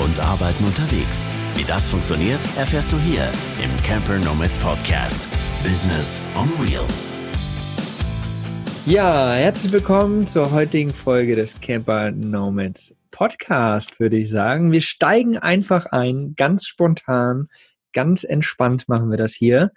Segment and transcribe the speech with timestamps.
[0.00, 1.32] und Arbeiten unterwegs.
[1.56, 3.30] Wie das funktioniert, erfährst du hier
[3.62, 5.28] im Camper Nomads Podcast.
[5.62, 7.18] Business on Wheels.
[8.86, 14.72] Ja, herzlich willkommen zur heutigen Folge des Camper Nomads Podcast, würde ich sagen.
[14.72, 17.48] Wir steigen einfach ein, ganz spontan,
[17.92, 19.70] ganz entspannt machen wir das hier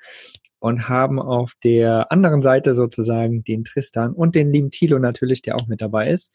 [0.59, 5.55] und haben auf der anderen Seite sozusagen den Tristan und den lieben Thilo natürlich, der
[5.55, 6.33] auch mit dabei ist.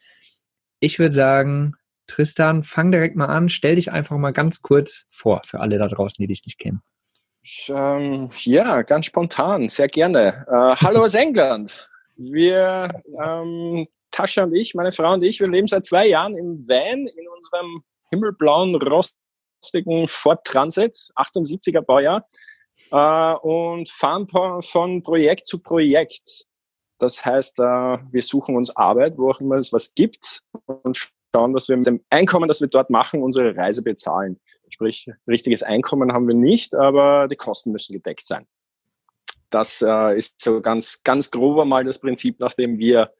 [0.79, 1.73] Ich würde sagen,
[2.09, 5.87] Tristan, fang direkt mal an, stell dich einfach mal ganz kurz vor für alle da
[5.87, 6.81] draußen, die dich nicht kennen.
[7.69, 10.45] Ähm, ja, ganz spontan, sehr gerne.
[10.47, 11.89] Äh, hallo aus England.
[12.17, 12.89] Wir,
[13.23, 17.07] ähm, Tascha und ich, meine Frau und ich, wir leben seit zwei Jahren im Van
[17.07, 22.25] in unserem himmelblauen, rostigen Ford Transit, 78er Baujahr
[22.91, 24.27] äh, und fahren
[24.61, 26.45] von Projekt zu Projekt.
[26.97, 31.53] Das heißt, äh, wir suchen uns Arbeit, wo auch immer es was gibt und schauen,
[31.53, 34.39] dass wir mit dem Einkommen, das wir dort machen, unsere Reise bezahlen.
[34.69, 38.45] Sprich, richtiges Einkommen haben wir nicht, aber die Kosten müssen gedeckt sein.
[39.49, 43.11] Das äh, ist so ganz, ganz grober mal das Prinzip, nach dem wir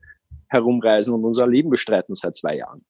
[0.47, 2.85] herumreisen und unser Leben bestreiten seit zwei Jahren.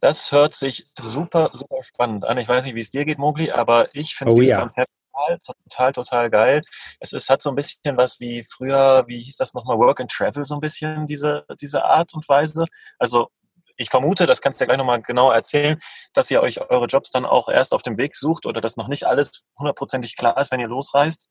[0.00, 2.38] Das hört sich super, super spannend an.
[2.38, 4.60] Ich weiß nicht, wie es dir geht, Mogli, aber ich finde oh, dieses ja.
[4.60, 6.62] Konzept total, total, total geil.
[7.00, 10.10] Es ist, hat so ein bisschen was wie früher, wie hieß das nochmal, Work and
[10.10, 12.64] Travel, so ein bisschen diese, diese Art und Weise.
[12.98, 13.28] Also
[13.76, 15.78] ich vermute, das kannst du ja gleich nochmal genau erzählen,
[16.12, 18.88] dass ihr euch eure Jobs dann auch erst auf dem Weg sucht oder dass noch
[18.88, 21.28] nicht alles hundertprozentig klar ist, wenn ihr losreist.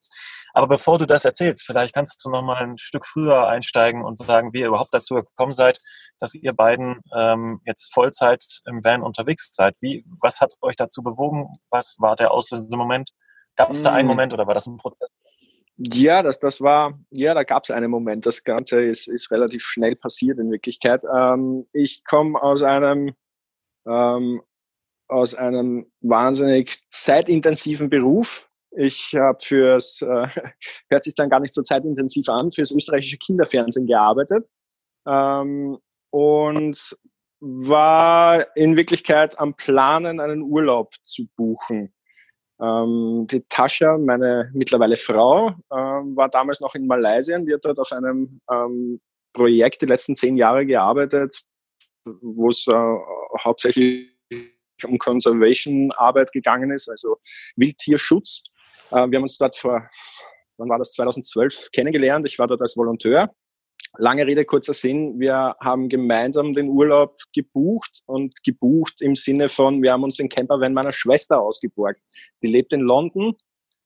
[0.54, 4.54] Aber bevor du das erzählst, vielleicht kannst du nochmal ein Stück früher einsteigen und sagen,
[4.54, 5.80] wie ihr überhaupt dazu gekommen seid,
[6.20, 9.76] dass ihr beiden ähm, jetzt Vollzeit im Van unterwegs seid.
[9.82, 11.48] Wie, was hat euch dazu bewogen?
[11.72, 13.12] Was war der auslösende Moment?
[13.56, 14.16] Gab es da einen hm.
[14.16, 15.10] Moment oder war das ein Prozess?
[15.78, 18.26] Ja, das, das war, ja, da gab es einen Moment.
[18.26, 21.02] Das Ganze ist, ist relativ schnell passiert in Wirklichkeit.
[21.04, 23.14] Ähm, ich komme aus einem,
[23.88, 24.42] ähm,
[25.08, 28.50] aus einem wahnsinnig zeitintensiven Beruf.
[28.72, 30.28] Ich habe fürs, äh,
[30.90, 34.50] hört sich dann gar nicht so zeitintensiv an, fürs österreichische Kinderfernsehen gearbeitet
[35.08, 35.80] ähm,
[36.12, 36.98] und
[37.40, 41.94] war in Wirklichkeit am Planen, einen Urlaub zu buchen
[42.62, 47.38] ähm, die Tascha, meine mittlerweile Frau, ähm, war damals noch in Malaysia.
[47.40, 49.02] Die hat dort auf einem ähm,
[49.34, 51.42] Projekt die letzten zehn Jahre gearbeitet,
[52.06, 52.74] wo es äh,
[53.44, 54.10] hauptsächlich
[54.84, 57.18] um Conservation-Arbeit gegangen ist, also
[57.56, 58.44] Wildtierschutz.
[58.92, 59.88] Äh, wir haben uns dort vor,
[60.58, 62.26] wann war das, 2012 kennengelernt.
[62.26, 63.34] Ich war dort als Volonteur
[63.98, 65.20] Lange Rede, kurzer Sinn.
[65.20, 70.30] Wir haben gemeinsam den Urlaub gebucht und gebucht im Sinne von, wir haben uns den
[70.30, 72.02] Campervan meiner Schwester ausgeborgt.
[72.42, 73.36] Die lebt in London,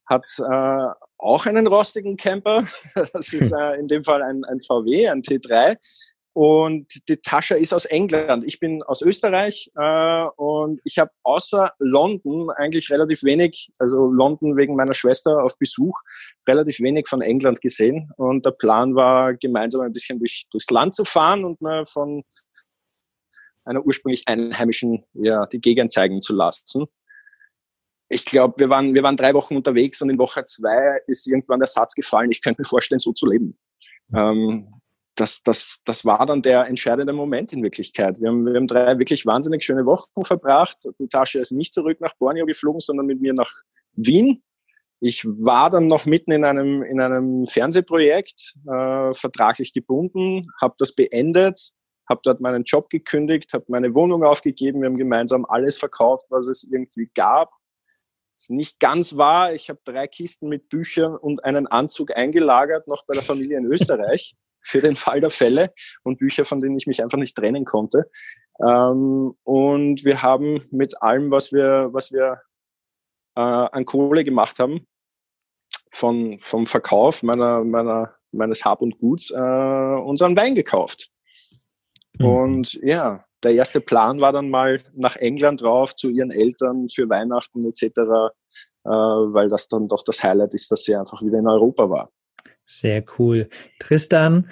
[0.06, 2.66] hat äh, auch einen rostigen Camper.
[3.14, 5.78] Das ist äh, in dem Fall ein, ein VW, ein T3.
[6.38, 8.44] Und die Tascha ist aus England.
[8.44, 14.56] Ich bin aus Österreich äh, und ich habe außer London eigentlich relativ wenig, also London
[14.56, 16.00] wegen meiner Schwester auf Besuch,
[16.48, 18.12] relativ wenig von England gesehen.
[18.18, 22.24] Und der Plan war, gemeinsam ein bisschen durch, durchs Land zu fahren und mir von
[23.66, 26.86] einer ursprünglich Einheimischen ja, die Gegend zeigen zu lassen.
[28.10, 31.62] Ich glaube, wir waren, wir waren drei Wochen unterwegs und in Woche zwei ist irgendwann
[31.62, 33.58] der Satz gefallen, ich könnte mir vorstellen, so zu leben.
[34.14, 34.77] Ähm,
[35.20, 38.22] das, das, das war dann der entscheidende Moment in Wirklichkeit.
[38.22, 40.78] Wir haben, wir haben drei wirklich wahnsinnig schöne Wochen verbracht.
[41.00, 43.52] Die Tasche ist nicht zurück nach Borneo geflogen, sondern mit mir nach
[43.94, 44.44] Wien.
[45.00, 50.94] Ich war dann noch mitten in einem, in einem Fernsehprojekt, äh, vertraglich gebunden, habe das
[50.94, 51.72] beendet,
[52.10, 54.82] habe dort meinen Job gekündigt, habe meine Wohnung aufgegeben.
[54.82, 57.52] Wir haben gemeinsam alles verkauft, was es irgendwie gab.
[58.36, 59.54] Es nicht ganz wahr.
[59.54, 63.66] Ich habe drei Kisten mit Büchern und einen Anzug eingelagert, noch bei der Familie in
[63.66, 64.36] Österreich
[64.68, 65.74] für den Fall der Fälle
[66.04, 68.10] und Bücher, von denen ich mich einfach nicht trennen konnte.
[68.60, 72.42] Ähm, und wir haben mit allem, was wir, was wir
[73.36, 74.86] äh, an Kohle gemacht haben,
[75.94, 81.10] von, vom Verkauf meiner, meiner, meines Hab und Guts, äh, unseren Wein gekauft.
[82.20, 82.26] Mhm.
[82.26, 87.08] Und ja, der erste Plan war dann mal nach England rauf zu ihren Eltern für
[87.08, 91.48] Weihnachten etc., äh, weil das dann doch das Highlight ist, dass sie einfach wieder in
[91.48, 92.10] Europa war.
[92.68, 93.50] Sehr cool.
[93.80, 94.50] Tristan,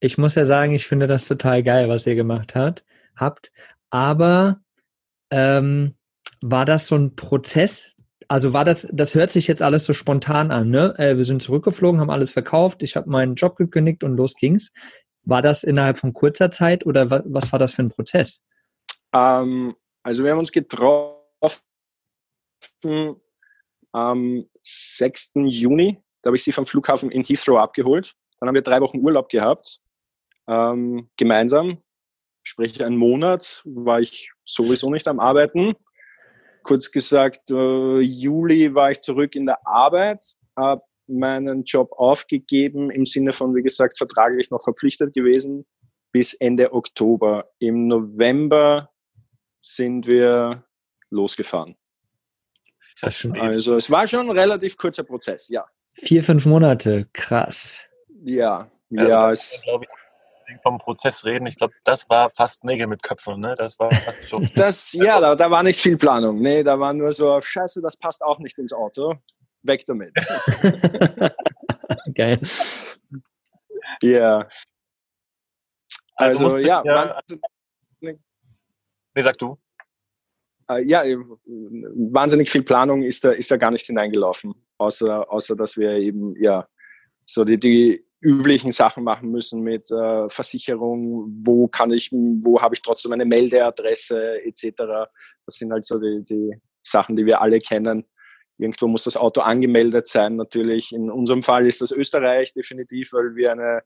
[0.00, 2.84] ich muss ja sagen, ich finde das total geil, was ihr gemacht hat,
[3.16, 3.52] habt.
[3.90, 4.60] Aber
[5.30, 5.94] ähm,
[6.40, 7.96] war das so ein Prozess?
[8.28, 10.94] Also war das, das hört sich jetzt alles so spontan an, ne?
[10.98, 14.70] Äh, wir sind zurückgeflogen, haben alles verkauft, ich habe meinen Job gekündigt und los ging's.
[15.24, 18.42] War das innerhalb von kurzer Zeit oder was, was war das für ein Prozess?
[19.12, 21.18] Ähm, also wir haben uns getroffen
[23.92, 25.32] am 6.
[25.46, 28.12] Juni da habe ich sie vom Flughafen in Heathrow abgeholt.
[28.38, 29.80] Dann haben wir drei Wochen Urlaub gehabt,
[30.46, 31.82] ähm, gemeinsam.
[32.42, 35.74] Sprich, einen Monat war ich sowieso nicht am Arbeiten.
[36.64, 40.22] kurz gesagt, äh, Juli war ich zurück in der Arbeit,
[40.54, 45.64] habe meinen Job aufgegeben, im Sinne von, wie gesagt, vertraglich noch verpflichtet gewesen,
[46.12, 47.48] bis Ende Oktober.
[47.58, 48.90] Im November
[49.62, 50.66] sind wir
[51.08, 51.74] losgefahren.
[53.40, 55.64] Also es war schon ein relativ kurzer Prozess, ja.
[56.02, 57.84] Vier, fünf Monate, krass.
[58.24, 59.30] Ja, also ja.
[59.30, 61.46] Es, glaube ich, vom Prozess reden.
[61.46, 63.54] Ich glaube, das war fast Nägel mit Köpfen, ne?
[63.56, 64.46] Das war fast schon.
[64.54, 66.40] Das, ja, da, da, war nicht viel Planung.
[66.40, 69.14] Nee, da war nur so, scheiße, das passt auch nicht ins Auto.
[69.62, 70.12] Weg damit.
[72.14, 72.40] Geil.
[74.02, 74.48] Ja.
[76.14, 77.20] Also, also ja, ja
[78.00, 78.18] nee,
[79.16, 79.58] sag du.
[80.68, 81.02] Äh, ja,
[81.44, 86.34] wahnsinnig viel Planung ist da, ist da gar nicht hineingelaufen, außer, außer dass wir eben
[86.40, 86.66] ja
[87.24, 92.74] so die, die üblichen Sachen machen müssen mit äh, Versicherung, wo kann ich, wo habe
[92.74, 95.10] ich trotzdem eine Meldeadresse etc.
[95.46, 98.04] Das sind halt so die, die Sachen, die wir alle kennen.
[98.56, 100.36] Irgendwo muss das Auto angemeldet sein.
[100.36, 103.82] Natürlich in unserem Fall ist das Österreich definitiv, weil wir eine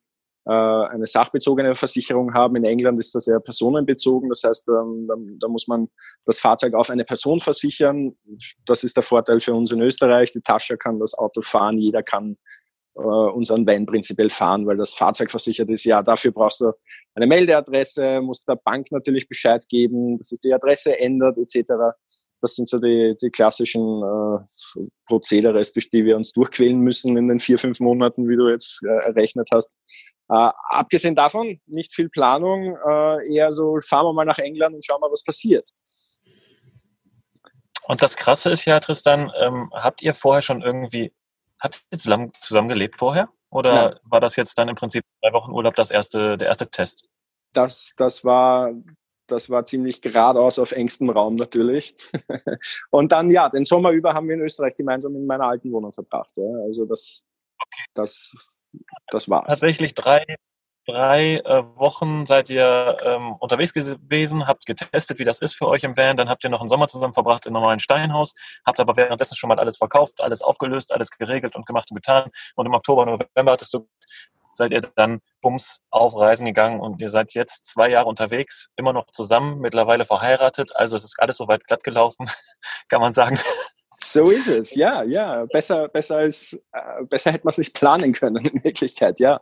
[0.50, 2.56] eine sachbezogene Versicherung haben.
[2.56, 4.28] In England ist das eher personenbezogen.
[4.28, 5.88] Das heißt, ähm, da, da, muss man
[6.24, 8.16] das Fahrzeug auf eine Person versichern.
[8.66, 10.32] Das ist der Vorteil für uns in Österreich.
[10.32, 11.78] Die Tasche kann das Auto fahren.
[11.78, 12.36] Jeder kann
[12.94, 15.84] äh, unseren Van prinzipiell fahren, weil das Fahrzeug versichert ist.
[15.84, 16.72] Ja, dafür brauchst du
[17.14, 21.72] eine Meldeadresse, musst der Bank natürlich Bescheid geben, dass sich die Adresse ändert etc.
[22.42, 27.28] Das sind so die, die klassischen äh, Prozederes, durch die wir uns durchquälen müssen in
[27.28, 29.78] den vier, fünf Monaten, wie du jetzt äh, errechnet hast.
[30.28, 34.84] Äh, abgesehen davon, nicht viel Planung, äh, eher so, fahren wir mal nach England und
[34.84, 35.70] schauen mal, was passiert.
[37.84, 41.12] Und das Krasse ist ja, Tristan, ähm, habt ihr vorher schon irgendwie,
[41.60, 43.28] habt ihr zusammen, zusammen gelebt vorher?
[43.50, 44.00] Oder ja.
[44.04, 47.08] war das jetzt dann im Prinzip drei Wochen Urlaub das erste, der erste Test?
[47.52, 48.70] Das, das war
[49.32, 51.96] das war ziemlich geradeaus auf engstem Raum natürlich.
[52.90, 55.92] und dann, ja, den Sommer über haben wir in Österreich gemeinsam in meiner alten Wohnung
[55.92, 56.36] verbracht.
[56.36, 56.44] Ja.
[56.64, 57.24] Also das,
[57.58, 57.84] okay.
[57.94, 58.34] das,
[59.08, 59.48] das war's.
[59.48, 60.24] Tatsächlich drei,
[60.86, 65.82] drei äh, Wochen seid ihr ähm, unterwegs gewesen, habt getestet, wie das ist für euch
[65.84, 68.34] im Van, dann habt ihr noch einen Sommer zusammen verbracht im normalen Steinhaus,
[68.66, 72.30] habt aber währenddessen schon mal alles verkauft, alles aufgelöst, alles geregelt und gemacht und getan.
[72.56, 73.88] Und im Oktober, November hattest du
[74.54, 78.92] seid ihr dann bums auf Reisen gegangen und ihr seid jetzt zwei Jahre unterwegs, immer
[78.92, 80.74] noch zusammen, mittlerweile verheiratet.
[80.74, 82.26] Also es ist alles soweit glatt gelaufen,
[82.88, 83.38] kann man sagen.
[84.04, 85.46] So ist es, ja, ja.
[85.46, 89.40] Besser, besser als, äh, besser hätte man es nicht planen können in Wirklichkeit, ja.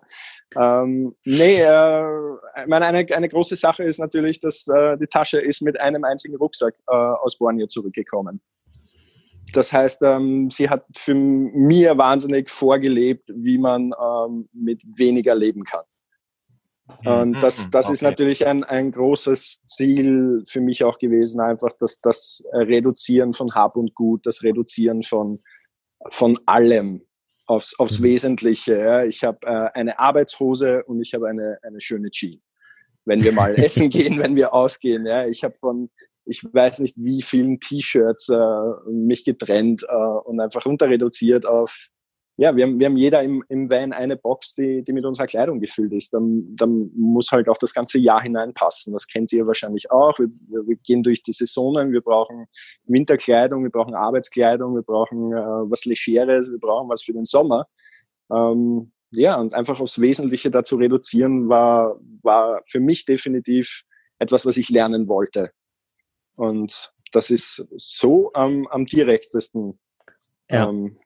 [0.56, 5.62] Ähm, nee, äh, meine, eine, eine große Sache ist natürlich, dass äh, die Tasche ist
[5.62, 8.40] mit einem einzigen Rucksack äh, aus Borneo zurückgekommen.
[9.52, 15.64] Das heißt, ähm, sie hat für mir wahnsinnig vorgelebt, wie man ähm, mit weniger leben
[15.64, 15.84] kann.
[17.04, 17.94] Und mhm, das, das okay.
[17.94, 23.48] ist natürlich ein, ein großes Ziel für mich auch gewesen, einfach das, das Reduzieren von
[23.54, 25.38] Hab und Gut, das Reduzieren von,
[26.10, 27.02] von allem
[27.46, 28.04] aufs, aufs mhm.
[28.04, 28.78] Wesentliche.
[28.78, 29.04] Ja.
[29.04, 32.38] Ich habe äh, eine Arbeitshose und ich habe eine, eine schöne Jeans.
[33.04, 35.06] Wenn wir mal essen gehen, wenn wir ausgehen.
[35.06, 35.26] Ja.
[35.26, 35.90] Ich habe von
[36.24, 41.90] ich weiß nicht wie vielen T-Shirts äh, mich getrennt äh, und einfach runter reduziert auf,
[42.40, 45.26] ja, wir haben, wir haben jeder im, im Van eine Box, die, die mit unserer
[45.26, 46.14] Kleidung gefüllt ist.
[46.14, 48.94] Dann, dann muss halt auch das ganze Jahr hineinpassen.
[48.94, 50.18] Das kennt ihr wahrscheinlich auch.
[50.18, 52.46] Wir, wir gehen durch die Saisonen, wir brauchen
[52.84, 57.66] Winterkleidung, wir brauchen Arbeitskleidung, wir brauchen äh, was Legeres, wir brauchen was für den Sommer.
[58.32, 63.82] Ähm, ja, und einfach aufs Wesentliche dazu reduzieren, war, war für mich definitiv
[64.18, 65.50] etwas, was ich lernen wollte.
[66.40, 69.78] Und das ist so ähm, am direktesten
[70.48, 70.70] ja.
[70.70, 70.96] ähm,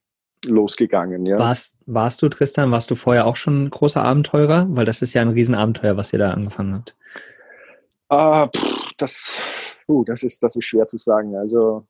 [0.47, 1.27] losgegangen.
[1.27, 1.39] Ja.
[1.39, 4.69] Warst, warst du, Tristan, warst du vorher auch schon ein großer Abenteurer?
[4.69, 6.97] Weil das ist ja ein Riesenabenteuer, was ihr da angefangen habt.
[8.11, 11.35] Ah, pff, das, uh, das, ist, das ist schwer zu sagen.
[11.35, 11.85] Also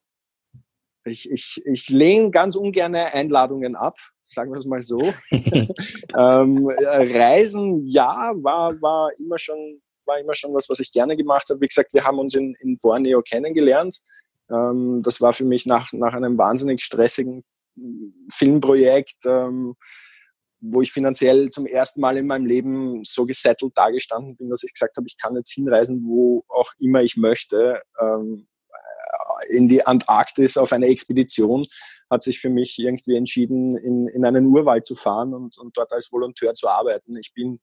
[1.04, 5.02] ich, ich, ich lehne ganz ungern Einladungen ab, sagen wir es mal so.
[5.30, 5.74] ähm,
[6.16, 11.60] Reisen, ja, war, war immer schon war immer schon was, was ich gerne gemacht habe.
[11.60, 13.98] Wie gesagt, wir haben uns in, in Borneo kennengelernt.
[14.50, 17.44] Ähm, das war für mich nach, nach einem wahnsinnig stressigen
[18.32, 19.74] Filmprojekt, ähm,
[20.60, 24.72] wo ich finanziell zum ersten Mal in meinem Leben so gesettelt dagestanden bin, dass ich
[24.72, 27.82] gesagt habe, ich kann jetzt hinreisen, wo auch immer ich möchte.
[28.00, 28.46] Ähm,
[29.50, 31.66] in die Antarktis auf eine Expedition
[32.10, 35.92] hat sich für mich irgendwie entschieden, in, in einen Urwald zu fahren und, und dort
[35.92, 37.16] als Volontär zu arbeiten.
[37.18, 37.60] Ich bin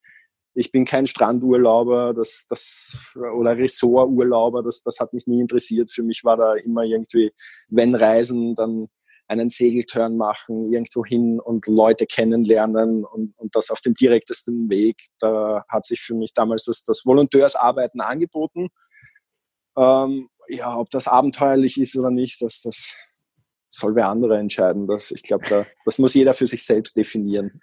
[0.53, 5.89] ich bin kein Strandurlauber das, das, oder Ressorturlauber, das, das hat mich nie interessiert.
[5.89, 7.31] Für mich war da immer irgendwie,
[7.69, 8.89] wenn Reisen, dann
[9.27, 14.97] einen Segelturn machen, irgendwo hin und Leute kennenlernen und, und das auf dem direktesten Weg.
[15.19, 18.67] Da hat sich für mich damals das, das Volonteursarbeiten angeboten.
[19.77, 22.93] Ähm, ja, ob das abenteuerlich ist oder nicht, das, das
[23.69, 24.85] soll wer andere entscheiden.
[24.85, 27.61] Das, ich glaube, da, das muss jeder für sich selbst definieren.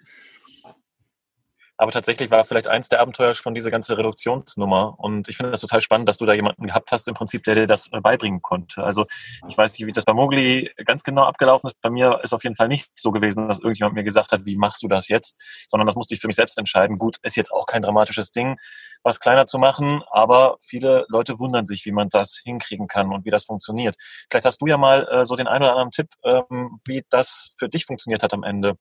[1.79, 4.99] Aber tatsächlich war vielleicht eins der Abenteuer schon diese ganze Reduktionsnummer.
[4.99, 7.55] Und ich finde das total spannend, dass du da jemanden gehabt hast, im Prinzip, der
[7.55, 8.83] dir das äh, beibringen konnte.
[8.83, 9.05] Also
[9.47, 11.79] ich weiß nicht, wie das bei Mogli ganz genau abgelaufen ist.
[11.79, 14.57] Bei mir ist auf jeden Fall nicht so gewesen, dass irgendjemand mir gesagt hat, wie
[14.57, 15.37] machst du das jetzt?
[15.69, 16.97] Sondern das musste ich für mich selbst entscheiden.
[16.97, 18.57] Gut, ist jetzt auch kein dramatisches Ding,
[19.03, 23.23] was kleiner zu machen, aber viele Leute wundern sich, wie man das hinkriegen kann und
[23.23, 23.95] wie das funktioniert.
[24.29, 27.55] Vielleicht hast du ja mal äh, so den einen oder anderen Tipp, ähm, wie das
[27.57, 28.75] für dich funktioniert hat am Ende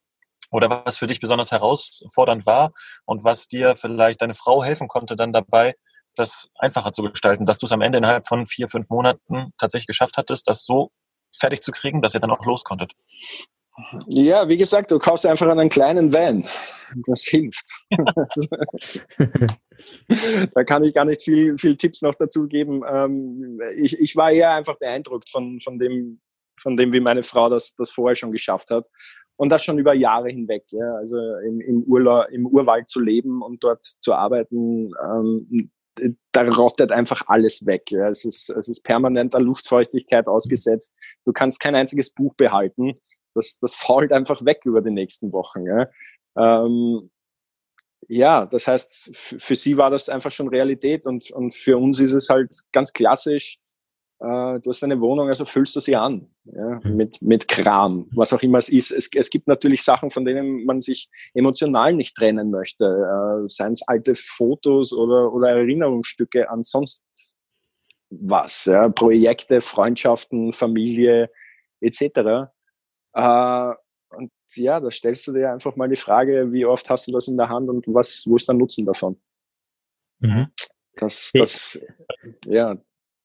[0.50, 2.72] oder was für dich besonders herausfordernd war
[3.04, 5.74] und was dir vielleicht deine Frau helfen konnte dann dabei,
[6.14, 9.86] das einfacher zu gestalten, dass du es am Ende innerhalb von vier, fünf Monaten tatsächlich
[9.86, 10.90] geschafft hattest, das so
[11.36, 12.92] fertig zu kriegen, dass ihr dann auch los konntet.
[14.08, 16.44] Ja, wie gesagt, du kaufst einfach einen kleinen Van.
[17.06, 17.64] Das hilft.
[20.54, 22.82] da kann ich gar nicht viel, viel Tipps noch dazu geben.
[22.90, 26.20] Ähm, ich, ich war eher einfach beeindruckt von, von, dem,
[26.60, 28.88] von dem, wie meine Frau das, das vorher schon geschafft hat
[29.38, 30.64] und das schon über Jahre hinweg.
[30.70, 30.96] Ja.
[30.96, 31.16] Also
[31.46, 35.70] im, im, Urlaub, im Urwald zu leben und dort zu arbeiten, ähm,
[36.32, 37.90] da rottet einfach alles weg.
[37.90, 38.08] Ja.
[38.08, 40.92] Es, ist, es ist permanenter Luftfeuchtigkeit ausgesetzt.
[41.24, 42.94] Du kannst kein einziges Buch behalten.
[43.34, 45.64] Das, das fault einfach weg über die nächsten Wochen.
[45.64, 45.88] Ja,
[46.36, 47.08] ähm,
[48.08, 52.12] ja das heißt, für sie war das einfach schon Realität und, und für uns ist
[52.12, 53.60] es halt ganz klassisch,
[54.20, 56.96] du hast eine Wohnung, also füllst du sie an ja, mhm.
[56.96, 58.90] mit, mit Kram, was auch immer es ist.
[58.90, 63.72] Es, es gibt natürlich Sachen, von denen man sich emotional nicht trennen möchte, äh, seien
[63.72, 67.04] es alte Fotos oder, oder Erinnerungsstücke an sonst
[68.10, 71.30] was, ja, Projekte, Freundschaften, Familie
[71.80, 72.50] etc.
[73.12, 73.74] Äh,
[74.10, 77.28] und ja, da stellst du dir einfach mal die Frage, wie oft hast du das
[77.28, 79.20] in der Hand und was, wo ist der Nutzen davon?
[80.20, 80.48] Mhm.
[80.94, 81.80] Das, das,
[82.46, 82.76] ja,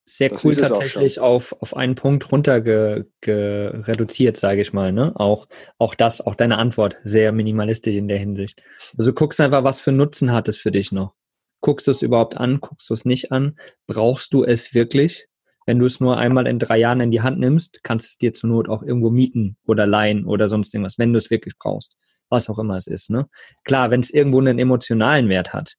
[0.05, 4.91] sehr das cool tatsächlich auf, auf einen Punkt runter ge, ge reduziert, sage ich mal.
[4.91, 5.13] Ne?
[5.15, 8.61] Auch, auch das, auch deine Antwort sehr minimalistisch in der Hinsicht.
[8.97, 11.13] Also guckst einfach, was für Nutzen hat es für dich noch.
[11.61, 13.57] Guckst du es überhaupt an, guckst du es nicht an?
[13.87, 15.27] Brauchst du es wirklich?
[15.65, 18.17] Wenn du es nur einmal in drei Jahren in die Hand nimmst, kannst du es
[18.17, 21.57] dir zur Not auch irgendwo mieten oder leihen oder sonst irgendwas, wenn du es wirklich
[21.57, 21.95] brauchst.
[22.29, 23.09] Was auch immer es ist.
[23.09, 23.29] Ne?
[23.63, 25.75] Klar, wenn es irgendwo einen emotionalen Wert hat,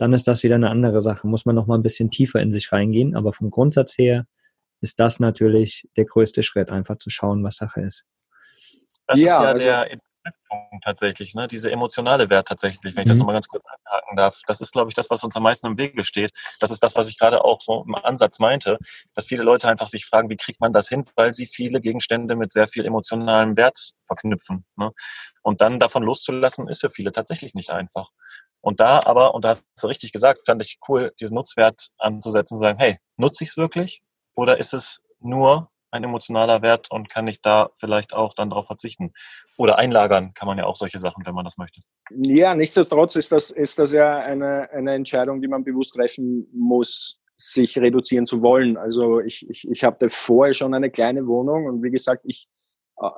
[0.00, 1.26] dann ist das wieder eine andere Sache.
[1.26, 3.16] Muss man noch mal ein bisschen tiefer in sich reingehen.
[3.16, 4.26] Aber vom Grundsatz her
[4.80, 8.06] ist das natürlich der größte Schritt, einfach zu schauen, was Sache ist.
[9.06, 11.48] Das ja, ist ja also, der Punkt tatsächlich, ne?
[11.48, 13.20] diese emotionale Wert tatsächlich, wenn ich das mhm.
[13.20, 14.40] nochmal ganz kurz anhaken darf.
[14.46, 16.30] Das ist, glaube ich, das, was uns am meisten im Wege steht.
[16.60, 18.78] Das ist das, was ich gerade auch so im Ansatz meinte,
[19.14, 22.36] dass viele Leute einfach sich fragen, wie kriegt man das hin, weil sie viele Gegenstände
[22.36, 24.64] mit sehr viel emotionalem Wert verknüpfen.
[24.76, 24.90] Ne?
[25.42, 28.10] Und dann davon loszulassen, ist für viele tatsächlich nicht einfach.
[28.60, 32.54] Und da aber, und da hast du richtig gesagt, fand ich cool, diesen Nutzwert anzusetzen
[32.54, 34.02] und sagen, hey, nutze ich es wirklich?
[34.34, 38.66] Oder ist es nur ein emotionaler Wert und kann ich da vielleicht auch dann darauf
[38.66, 39.10] verzichten?
[39.56, 41.80] Oder einlagern kann man ja auch solche Sachen, wenn man das möchte.
[42.10, 47.20] Ja, nichtsdestotrotz ist das, ist das ja eine, eine Entscheidung, die man bewusst treffen muss,
[47.36, 48.76] sich reduzieren zu wollen.
[48.76, 52.48] Also ich, ich, ich hatte vorher schon eine kleine Wohnung und wie gesagt, ich,
[53.00, 53.08] äh,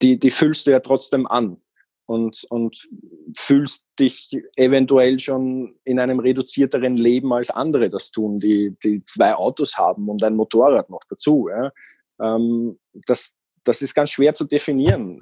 [0.00, 1.60] die, die füllst du ja trotzdem an
[2.06, 2.88] und, und
[3.36, 9.34] fühlst dich eventuell schon in einem reduzierteren Leben als andere das tun, die, die zwei
[9.34, 11.48] Autos haben und ein Motorrad noch dazu.
[11.50, 11.72] Ja.
[12.20, 13.34] Ähm, das,
[13.64, 15.20] das ist ganz schwer zu definieren,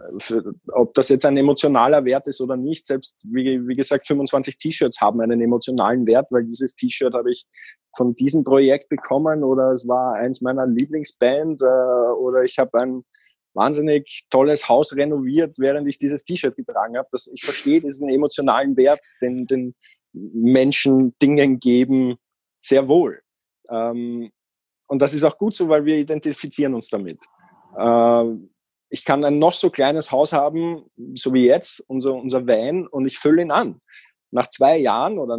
[0.72, 2.86] ob das jetzt ein emotionaler Wert ist oder nicht.
[2.86, 7.46] Selbst, wie, wie gesagt, 25 T-Shirts haben einen emotionalen Wert, weil dieses T-Shirt habe ich
[7.96, 13.04] von diesem Projekt bekommen oder es war eins meiner Lieblingsband äh, oder ich habe ein
[13.54, 17.08] wahnsinnig tolles Haus renoviert, während ich dieses T-Shirt getragen habe.
[17.10, 19.74] Das, ich verstehe diesen emotionalen Wert, den, den
[20.12, 22.16] Menschen Dingen geben,
[22.60, 23.20] sehr wohl.
[23.70, 24.30] Ähm,
[24.86, 27.24] und das ist auch gut so, weil wir identifizieren uns damit.
[27.78, 28.50] Ähm,
[28.90, 30.84] ich kann ein noch so kleines Haus haben,
[31.14, 33.80] so wie jetzt, unser, unser Van, und ich fülle ihn an.
[34.30, 35.38] Nach zwei Jahren oder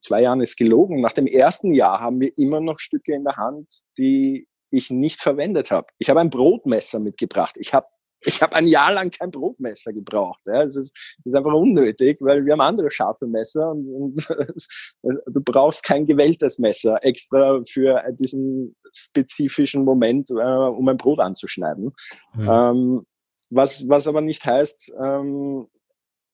[0.00, 3.36] zwei Jahren ist gelogen, nach dem ersten Jahr haben wir immer noch Stücke in der
[3.36, 5.88] Hand, die ich nicht verwendet habe.
[5.98, 7.56] Ich habe ein Brotmesser mitgebracht.
[7.58, 7.86] Ich habe
[8.24, 10.40] ich habe ein Jahr lang kein Brotmesser gebraucht.
[10.46, 10.62] Ja.
[10.62, 14.28] Es ist, ist einfach unnötig, weil wir haben andere scharfe Messer und, und
[15.26, 21.92] du brauchst kein gewähltes Messer extra für diesen spezifischen Moment, äh, um ein Brot anzuschneiden.
[22.34, 22.48] Mhm.
[22.48, 23.06] Ähm,
[23.48, 25.66] was, was aber nicht heißt, ähm,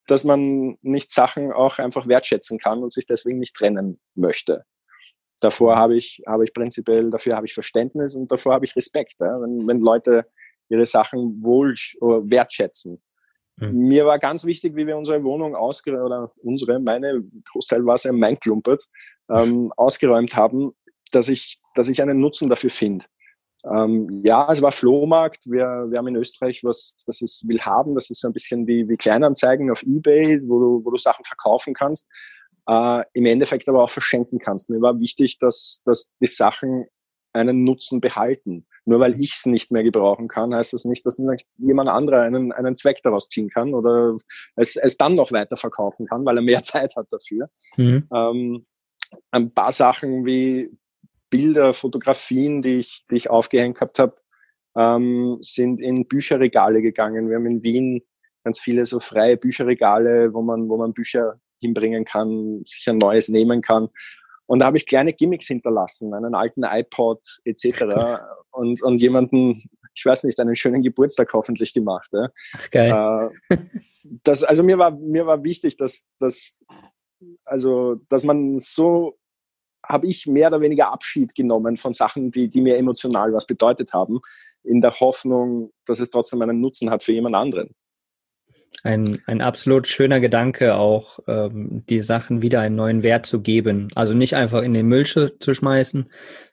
[0.07, 4.65] dass man nicht Sachen auch einfach wertschätzen kann und sich deswegen nicht trennen möchte
[5.41, 9.15] davor habe ich, habe ich prinzipiell, dafür habe ich Verständnis und davor habe ich Respekt.
[9.21, 9.41] Ja?
[9.41, 10.27] Wenn, wenn Leute
[10.69, 13.01] ihre Sachen wohl wertschätzen.
[13.57, 13.89] Mhm.
[13.89, 18.05] Mir war ganz wichtig, wie wir unsere Wohnung ausgeräumt, oder unsere, meine, Großteil war es
[18.05, 18.85] ja mein Klumpert,
[19.31, 20.73] ähm, ausgeräumt haben,
[21.13, 23.07] dass ich, dass ich einen Nutzen dafür finde.
[23.65, 25.47] Ähm, ja, es war Flohmarkt.
[25.47, 27.95] Wir, wir haben in Österreich was, das ist will haben.
[27.95, 31.25] Das ist so ein bisschen wie, wie Kleinanzeigen auf Ebay, wo du, wo du Sachen
[31.25, 32.07] verkaufen kannst.
[32.69, 34.71] Äh, Im Endeffekt aber auch verschenken kannst.
[34.71, 36.87] Mir war wichtig, dass, dass die Sachen
[37.33, 38.67] einen Nutzen behalten.
[38.87, 41.21] Nur weil ich es nicht mehr gebrauchen kann, heißt das nicht, dass
[41.59, 44.17] jemand anderer einen, einen Zweck daraus ziehen kann oder
[44.55, 47.51] es, es dann noch weiter verkaufen kann, weil er mehr Zeit hat dafür.
[47.77, 48.09] Mhm.
[48.13, 48.67] Ähm,
[49.31, 50.71] ein paar Sachen wie
[51.31, 54.17] Bilder, Fotografien, die ich, die ich aufgehängt gehabt habe,
[54.77, 57.29] ähm, sind in Bücherregale gegangen.
[57.29, 58.03] Wir haben in Wien
[58.45, 63.29] ganz viele so freie Bücherregale, wo man, wo man Bücher hinbringen kann, sich ein neues
[63.29, 63.89] nehmen kann.
[64.47, 68.21] Und da habe ich kleine Gimmicks hinterlassen, einen alten iPod etc.
[68.51, 72.09] und, und jemanden, ich weiß nicht, einen schönen Geburtstag hoffentlich gemacht.
[72.13, 72.29] Ja.
[72.55, 73.31] Ach, geil.
[73.49, 73.57] Äh,
[74.23, 76.65] das, also mir war, mir war wichtig, dass, dass,
[77.45, 79.19] also, dass man so
[79.89, 83.93] habe ich mehr oder weniger Abschied genommen von Sachen, die, die mir emotional was bedeutet
[83.93, 84.21] haben,
[84.65, 87.71] in der Hoffnung, dass es trotzdem einen Nutzen hat für jemand anderen.
[88.83, 93.89] Ein, ein absolut schöner Gedanke, auch ähm, die Sachen wieder einen neuen Wert zu geben.
[93.95, 96.09] Also nicht einfach in den Müll zu schmeißen,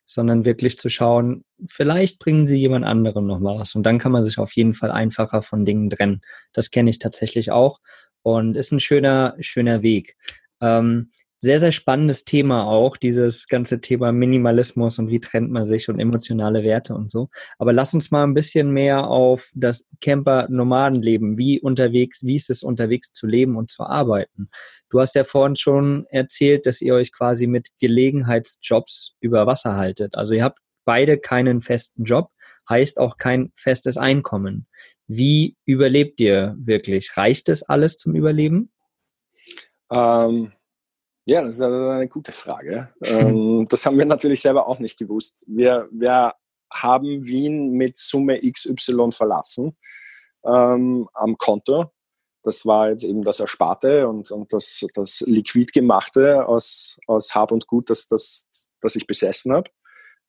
[0.06, 3.76] sondern wirklich zu schauen, vielleicht bringen sie jemand anderem noch mal was.
[3.76, 6.22] Und dann kann man sich auf jeden Fall einfacher von Dingen trennen.
[6.54, 7.80] Das kenne ich tatsächlich auch
[8.22, 10.16] und ist ein schöner, schöner Weg.
[10.62, 11.12] Ähm,
[11.44, 16.00] sehr, sehr spannendes Thema auch, dieses ganze Thema Minimalismus und wie trennt man sich und
[16.00, 17.28] emotionale Werte und so.
[17.60, 22.64] Aber lass uns mal ein bisschen mehr auf das Camper-Nomadenleben, wie unterwegs, wie ist es
[22.64, 24.48] unterwegs zu leben und zu arbeiten.
[24.90, 30.16] Du hast ja vorhin schon erzählt, dass ihr euch quasi mit Gelegenheitsjobs über Wasser haltet.
[30.16, 32.30] Also ihr habt beide keinen festen Job,
[32.70, 34.66] heißt auch kein festes Einkommen.
[35.08, 37.18] Wie überlebt ihr wirklich?
[37.18, 38.72] Reicht es alles zum Überleben?
[39.92, 40.54] Ähm,
[41.26, 42.94] ja, das ist eine gute Frage.
[43.02, 45.44] Ähm, das haben wir natürlich selber auch nicht gewusst.
[45.48, 46.34] Wir, wir
[46.72, 49.78] haben Wien mit Summe XY verlassen
[50.46, 51.92] ähm, am Konto.
[52.44, 57.52] Das war jetzt eben das Ersparte und, und das, das Liquid gemachte aus, aus Hab
[57.54, 59.70] und Gut, das, das, das ich besessen habe.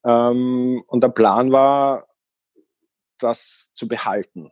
[0.05, 2.07] Ähm, und der Plan war,
[3.19, 4.51] das zu behalten.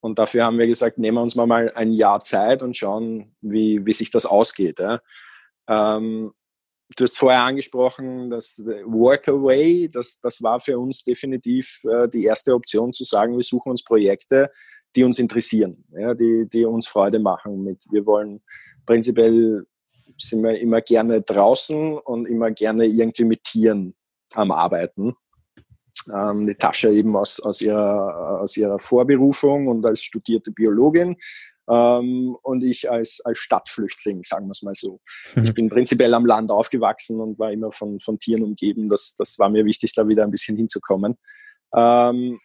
[0.00, 3.84] Und dafür haben wir gesagt, nehmen wir uns mal ein Jahr Zeit und schauen, wie,
[3.84, 4.78] wie sich das ausgeht.
[4.78, 5.00] Ja.
[5.68, 6.32] Ähm,
[6.96, 12.54] du hast vorher angesprochen, dass Workaway, das, das war für uns definitiv äh, die erste
[12.54, 14.50] Option zu sagen, wir suchen uns Projekte,
[14.94, 17.64] die uns interessieren, ja, die, die uns Freude machen.
[17.64, 18.42] Mit, wir wollen
[18.86, 19.66] prinzipiell
[20.18, 23.94] sind wir immer gerne draußen und immer gerne irgendwie mit Tieren
[24.32, 25.14] am Arbeiten.
[26.12, 31.16] Ähm, Tasche eben aus, aus, ihrer, aus ihrer Vorberufung und als studierte Biologin
[31.68, 35.00] ähm, und ich als, als Stadtflüchtling, sagen wir es mal so.
[35.34, 35.44] Mhm.
[35.44, 38.88] Ich bin prinzipiell am Land aufgewachsen und war immer von, von Tieren umgeben.
[38.88, 41.16] Das, das war mir wichtig, da wieder ein bisschen hinzukommen.
[41.74, 42.40] Ähm,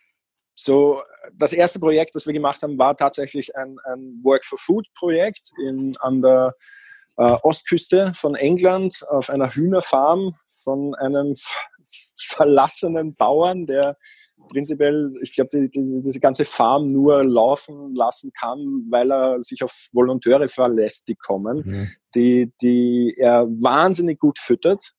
[0.55, 1.01] so,
[1.33, 5.51] das erste Projekt, das wir gemacht haben, war tatsächlich ein, ein Work for Food Projekt
[5.63, 6.55] in, an der
[7.17, 11.35] äh, Ostküste von England auf einer Hühnerfarm von einem
[12.15, 13.97] verlassenen Bauern, der
[14.49, 19.63] prinzipiell, ich glaube, die, die, diese ganze Farm nur laufen lassen kann, weil er sich
[19.63, 21.89] auf Volontäre verlässt, die kommen, mhm.
[22.15, 24.93] die, die er wahnsinnig gut füttert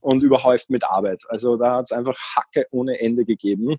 [0.00, 1.22] und überhäuft mit Arbeit.
[1.28, 3.76] Also da hat es einfach Hacke ohne Ende gegeben.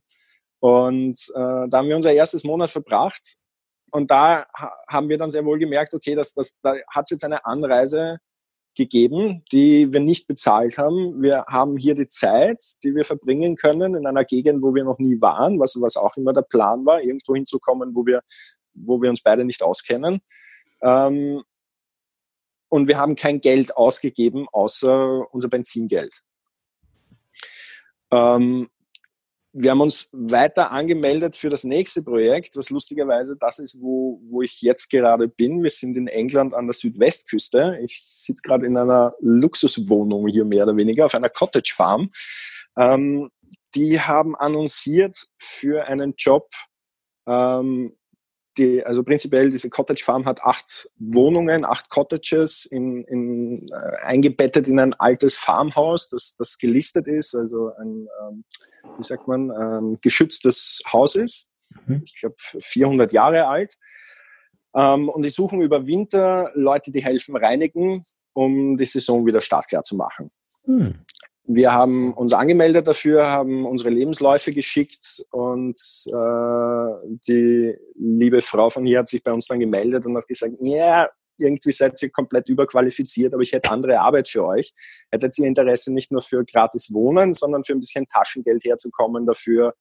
[0.60, 3.38] Und äh, da haben wir unser erstes Monat verbracht.
[3.92, 4.46] Und da
[4.90, 8.18] haben wir dann sehr wohl gemerkt, okay, das, das, da hat es jetzt eine Anreise
[8.78, 11.22] gegeben, die wir nicht bezahlt haben.
[11.22, 15.00] Wir haben hier die Zeit, die wir verbringen können in einer Gegend, wo wir noch
[15.00, 18.22] nie waren, was, was auch immer der Plan war, irgendwo hinzukommen, wo wir,
[18.74, 20.22] wo wir uns beide nicht auskennen.
[20.82, 21.44] Ähm,
[22.70, 26.22] und wir haben kein Geld ausgegeben, außer unser Benzingeld.
[28.12, 28.70] Ähm,
[29.60, 34.44] wir haben uns weiter angemeldet für das nächste Projekt, was lustigerweise das ist, wo, wo
[34.44, 35.64] ich jetzt gerade bin.
[35.64, 37.80] Wir sind in England an der Südwestküste.
[37.84, 42.12] Ich sitze gerade in einer Luxuswohnung hier mehr oder weniger auf einer Cottage Farm.
[42.78, 43.32] Ähm,
[43.74, 46.50] die haben annonciert für einen Job,
[47.26, 47.98] ähm,
[48.58, 54.68] die, also prinzipiell diese Cottage Farm hat acht Wohnungen, acht Cottages in, in, äh, eingebettet
[54.68, 58.44] in ein altes Farmhaus, das, das gelistet ist, also ein, ähm,
[58.98, 61.50] wie sagt man, ähm, geschütztes Haus ist.
[61.86, 62.04] Mhm.
[62.06, 63.78] Ich glaube 400 Jahre alt.
[64.76, 69.84] Ähm, und die suchen über Winter Leute, die helfen reinigen, um die Saison wieder startklar
[69.84, 70.32] zu machen.
[70.66, 71.00] Mhm.
[71.50, 78.86] Wir haben uns angemeldet dafür, haben unsere Lebensläufe geschickt und äh, die liebe Frau von
[78.86, 81.08] hier hat sich bei uns dann gemeldet und hat gesagt, ja,
[81.40, 84.74] irgendwie seid ihr komplett überqualifiziert, aber ich hätte andere Arbeit für euch.
[85.12, 89.74] Hättet ihr Interesse nicht nur für gratis Wohnen, sondern für ein bisschen Taschengeld herzukommen, dafür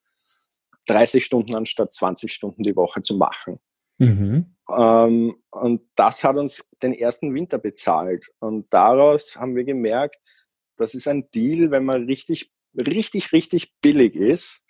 [0.87, 3.59] 30 Stunden anstatt 20 Stunden die Woche zu machen.
[3.99, 4.55] Mhm.
[4.71, 8.27] Ähm, und das hat uns den ersten Winter bezahlt.
[8.39, 10.46] Und daraus haben wir gemerkt,
[10.77, 14.65] das ist ein Deal, wenn man richtig, richtig, richtig billig ist,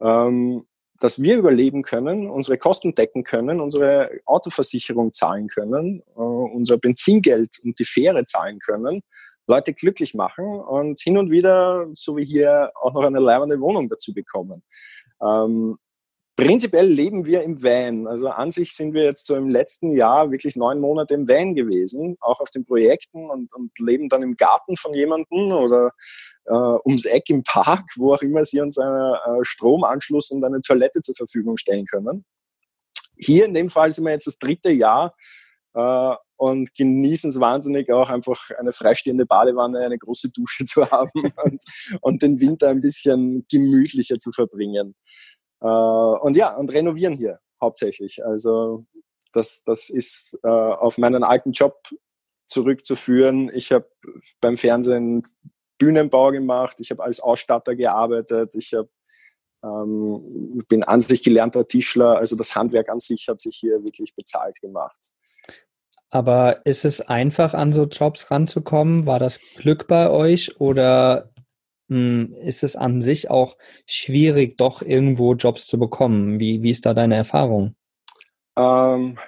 [0.00, 0.66] ähm,
[0.98, 7.58] dass wir überleben können, unsere Kosten decken können, unsere Autoversicherung zahlen können, äh, unser Benzingeld
[7.64, 9.02] und die Fähre zahlen können,
[9.46, 13.88] Leute glücklich machen und hin und wieder, so wie hier, auch noch eine leibende Wohnung
[13.88, 14.62] dazu bekommen.
[15.22, 15.78] Ähm,
[16.40, 18.06] prinzipiell leben wir im Van.
[18.06, 21.54] Also an sich sind wir jetzt so im letzten Jahr wirklich neun Monate im Van
[21.54, 25.92] gewesen, auch auf den Projekten und, und leben dann im Garten von jemandem oder
[26.46, 30.62] äh, ums Eck im Park, wo auch immer sie uns einen äh, Stromanschluss und eine
[30.62, 32.24] Toilette zur Verfügung stellen können.
[33.16, 35.14] Hier in dem Fall sind wir jetzt das dritte Jahr
[35.74, 41.32] äh, und genießen es wahnsinnig auch einfach eine freistehende Badewanne, eine große Dusche zu haben
[41.44, 41.62] und,
[42.00, 44.94] und den Winter ein bisschen gemütlicher zu verbringen.
[45.60, 48.24] Äh, und ja, und renovieren hier hauptsächlich.
[48.24, 48.86] Also
[49.32, 51.82] das, das ist äh, auf meinen alten Job
[52.46, 53.50] zurückzuführen.
[53.54, 53.88] Ich habe
[54.40, 55.26] beim Fernsehen
[55.78, 58.90] Bühnenbau gemacht, ich habe als Ausstatter gearbeitet, ich habe
[59.62, 64.14] ähm, bin an sich gelernter Tischler, also das Handwerk an sich hat sich hier wirklich
[64.14, 65.12] bezahlt gemacht.
[66.10, 69.06] Aber ist es einfach, an so Jobs ranzukommen?
[69.06, 71.29] War das Glück bei euch oder
[71.90, 76.40] ist es an sich auch schwierig, doch irgendwo Jobs zu bekommen?
[76.40, 77.74] Wie, wie ist da deine Erfahrung?
[78.56, 79.18] Ähm,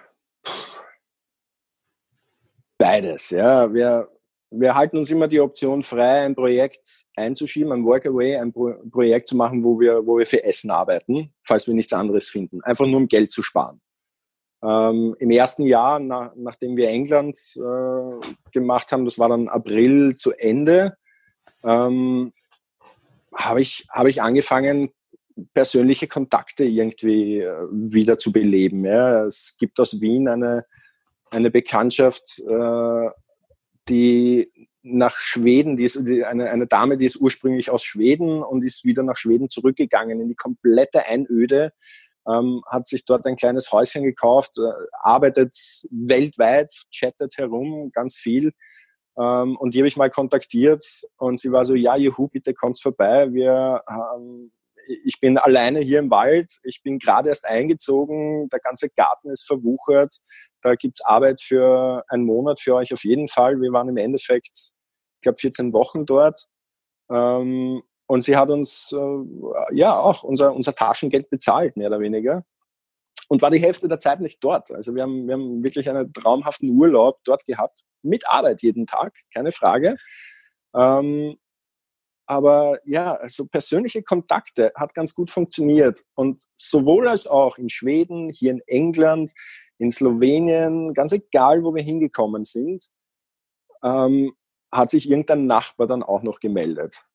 [2.79, 3.72] beides, ja.
[3.72, 4.09] Wir,
[4.51, 9.29] wir halten uns immer die Option frei, ein Projekt einzuschieben, ein Workaway, ein Pro Projekt
[9.29, 12.62] zu machen, wo wir, wo wir für Essen arbeiten, falls wir nichts anderes finden.
[12.62, 13.81] Einfach nur um Geld zu sparen.
[14.62, 20.14] Ähm, Im ersten Jahr, nach, nachdem wir England äh, gemacht haben, das war dann April
[20.14, 20.96] zu Ende,
[21.64, 22.33] ähm,
[23.35, 24.90] habe ich, hab ich angefangen,
[25.55, 28.85] persönliche Kontakte irgendwie äh, wieder zu beleben.
[28.85, 29.25] Ja.
[29.25, 30.66] Es gibt aus Wien eine,
[31.31, 33.11] eine Bekanntschaft, äh,
[33.88, 34.51] die
[34.83, 39.03] nach Schweden, die ist eine, eine Dame, die ist ursprünglich aus Schweden und ist wieder
[39.03, 41.73] nach Schweden zurückgegangen in die komplette Einöde,
[42.29, 45.55] ähm, hat sich dort ein kleines Häuschen gekauft, äh, arbeitet
[45.90, 48.53] weltweit, chattet herum ganz viel
[49.18, 50.85] ähm, und die habe ich mal kontaktiert
[51.18, 53.33] und sie war so, ja, juhu, bitte kommt vorbei.
[53.33, 54.53] Wir, ähm,
[55.05, 59.46] ich bin alleine hier im Wald, ich bin gerade erst eingezogen, der ganze Garten ist
[59.46, 60.16] verwuchert,
[60.61, 63.61] da gibt's Arbeit für einen Monat für euch auf jeden Fall.
[63.61, 64.72] Wir waren im Endeffekt,
[65.16, 66.46] ich glaube, 14 Wochen dort.
[67.11, 72.44] Ähm, und sie hat uns äh, ja auch unser, unser Taschengeld bezahlt, mehr oder weniger
[73.33, 74.71] und war die Hälfte der Zeit nicht dort.
[74.73, 79.16] Also wir haben, wir haben wirklich einen traumhaften Urlaub dort gehabt, mit Arbeit jeden Tag,
[79.33, 79.97] keine Frage.
[80.77, 81.38] Ähm,
[82.27, 86.03] aber ja, also persönliche Kontakte hat ganz gut funktioniert.
[86.14, 89.33] Und sowohl als auch in Schweden, hier in England,
[89.79, 92.88] in Slowenien, ganz egal, wo wir hingekommen sind,
[93.83, 94.35] ähm,
[94.71, 97.07] hat sich irgendein Nachbar dann auch noch gemeldet.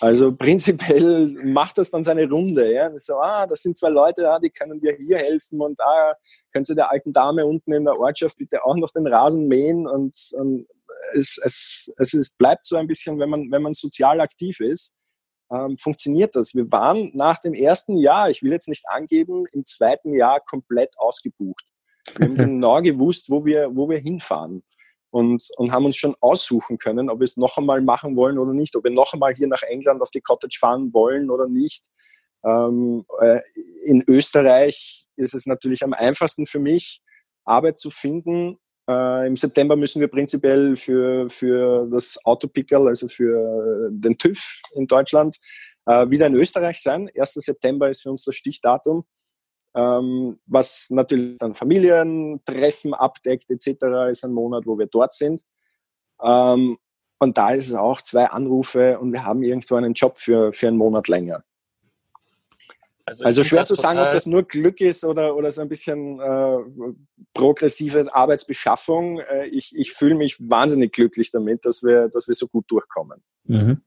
[0.00, 2.72] Also prinzipiell macht das dann seine Runde.
[2.72, 2.90] Ja?
[2.96, 6.14] So, ah, das sind zwei Leute, ah, die können dir hier helfen und ah,
[6.52, 9.86] können Sie der alten Dame unten in der Ortschaft bitte auch noch den Rasen mähen
[9.86, 10.66] und, und
[11.14, 14.92] es, es, es ist, bleibt so ein bisschen, wenn man, wenn man sozial aktiv ist,
[15.52, 16.54] ähm, funktioniert das.
[16.54, 20.94] Wir waren nach dem ersten Jahr, ich will jetzt nicht angeben, im zweiten Jahr komplett
[20.98, 21.64] ausgebucht.
[22.16, 24.62] Wir haben genau gewusst, wo wir, wo wir hinfahren
[25.16, 28.52] und, und haben uns schon aussuchen können, ob wir es noch einmal machen wollen oder
[28.52, 31.86] nicht, ob wir noch einmal hier nach England auf die Cottage fahren wollen oder nicht.
[32.44, 33.40] Ähm, äh,
[33.86, 37.00] in Österreich ist es natürlich am einfachsten für mich,
[37.46, 38.58] Arbeit zu finden.
[38.90, 44.86] Äh, Im September müssen wir prinzipiell für, für das Autopickerl, also für den TÜV in
[44.86, 45.38] Deutschland,
[45.86, 47.08] äh, wieder in Österreich sein.
[47.18, 47.32] 1.
[47.32, 49.06] September ist für uns das Stichdatum
[49.76, 54.10] ähm, was natürlich dann Familientreffen abdeckt etc.
[54.10, 55.42] ist ein Monat, wo wir dort sind.
[56.22, 56.78] Ähm,
[57.18, 60.68] und da ist es auch zwei Anrufe und wir haben irgendwo einen Job für, für
[60.68, 61.44] einen Monat länger.
[63.04, 66.18] Also, also schwer zu sagen, ob das nur Glück ist oder, oder so ein bisschen
[66.18, 66.56] äh,
[67.34, 69.20] progressive Arbeitsbeschaffung.
[69.20, 73.22] Äh, ich ich fühle mich wahnsinnig glücklich damit, dass wir, dass wir so gut durchkommen.
[73.44, 73.80] Mhm.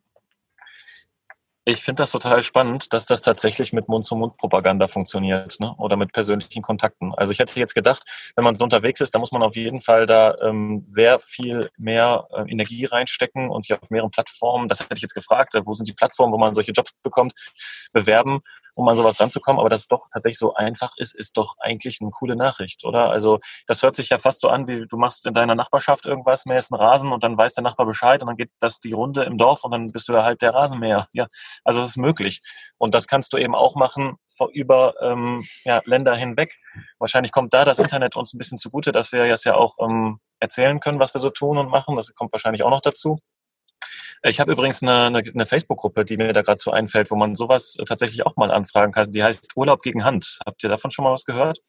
[1.71, 5.75] Ich finde das total spannend, dass das tatsächlich mit Mund-zu-Mund-Propaganda funktioniert ne?
[5.77, 7.13] oder mit persönlichen Kontakten.
[7.13, 9.79] Also ich hätte jetzt gedacht, wenn man so unterwegs ist, da muss man auf jeden
[9.79, 14.79] Fall da ähm, sehr viel mehr äh, Energie reinstecken und sich auf mehreren Plattformen, das
[14.79, 17.33] hätte ich jetzt gefragt, wo sind die Plattformen, wo man solche Jobs bekommt,
[17.93, 18.41] bewerben
[18.75, 19.59] um an sowas ranzukommen.
[19.59, 23.09] Aber dass es doch tatsächlich so einfach ist, ist doch eigentlich eine coole Nachricht, oder?
[23.09, 26.45] Also das hört sich ja fast so an, wie du machst in deiner Nachbarschaft irgendwas,
[26.45, 29.23] mähst einen Rasen und dann weiß der Nachbar Bescheid und dann geht das die Runde
[29.23, 31.07] im Dorf und dann bist du da halt der Rasenmäher.
[31.13, 31.27] Ja,
[31.63, 32.41] also es ist möglich.
[32.77, 34.17] Und das kannst du eben auch machen
[34.53, 36.55] über ähm, ja, Länder hinweg.
[36.97, 40.19] Wahrscheinlich kommt da das Internet uns ein bisschen zugute, dass wir jetzt ja auch ähm,
[40.39, 41.95] erzählen können, was wir so tun und machen.
[41.95, 43.17] Das kommt wahrscheinlich auch noch dazu.
[44.23, 47.35] Ich habe übrigens eine, eine, eine Facebook-Gruppe, die mir da gerade so einfällt, wo man
[47.35, 49.11] sowas tatsächlich auch mal anfragen kann.
[49.11, 50.39] Die heißt Urlaub gegen Hand.
[50.45, 51.59] Habt ihr davon schon mal was gehört?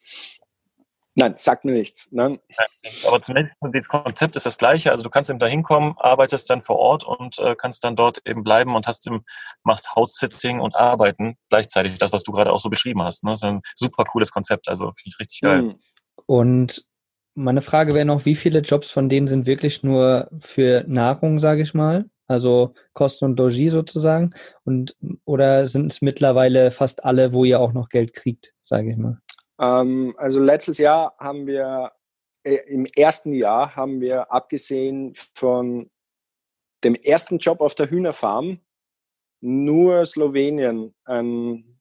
[1.17, 2.09] Nein, sagt mir nichts.
[2.13, 2.39] Nein.
[3.07, 4.91] Aber zumindest das Konzept ist das gleiche.
[4.91, 8.21] Also du kannst eben da hinkommen, arbeitest dann vor Ort und äh, kannst dann dort
[8.27, 9.25] eben bleiben und hast im,
[9.65, 11.99] machst House-Sitting und arbeiten gleichzeitig.
[11.99, 13.25] Das, was du gerade auch so beschrieben hast.
[13.25, 13.33] Ne?
[13.33, 14.69] Das ist ein super cooles Konzept.
[14.69, 15.61] Also finde ich richtig geil.
[15.61, 15.81] Hm.
[16.27, 16.85] Und
[17.35, 21.63] meine Frage wäre noch, wie viele Jobs von denen sind wirklich nur für Nahrung, sage
[21.63, 22.07] ich mal?
[22.31, 24.31] Also Kosten und Logis sozusagen?
[24.63, 28.97] Und, oder sind es mittlerweile fast alle, wo ihr auch noch Geld kriegt, sage ich
[28.97, 29.21] mal?
[29.61, 31.91] Ähm, also letztes Jahr haben wir,
[32.45, 35.91] äh, im ersten Jahr haben wir abgesehen von
[36.85, 38.61] dem ersten Job auf der Hühnerfarm
[39.41, 41.81] nur Slowenien einen,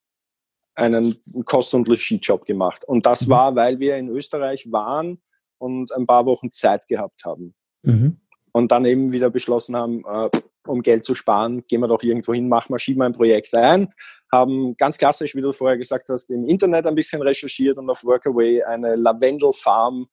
[0.74, 2.84] einen Kost- und Logis-Job gemacht.
[2.86, 3.32] Und das mhm.
[3.32, 5.22] war, weil wir in Österreich waren
[5.60, 7.54] und ein paar Wochen Zeit gehabt haben.
[7.84, 8.20] Mhm.
[8.52, 10.30] Und dann eben wieder beschlossen haben, äh,
[10.68, 13.54] um Geld zu sparen, gehen wir doch irgendwo hin, machen wir, schieben wir ein Projekt
[13.56, 13.94] ein,
[14.32, 18.04] haben ganz klassisch, wie du vorher gesagt hast, im Internet ein bisschen recherchiert und auf
[18.04, 20.08] Workaway eine Lavendelfarm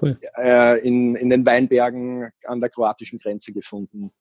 [0.00, 0.12] cool.
[0.36, 4.12] äh, in, in den Weinbergen an der kroatischen Grenze gefunden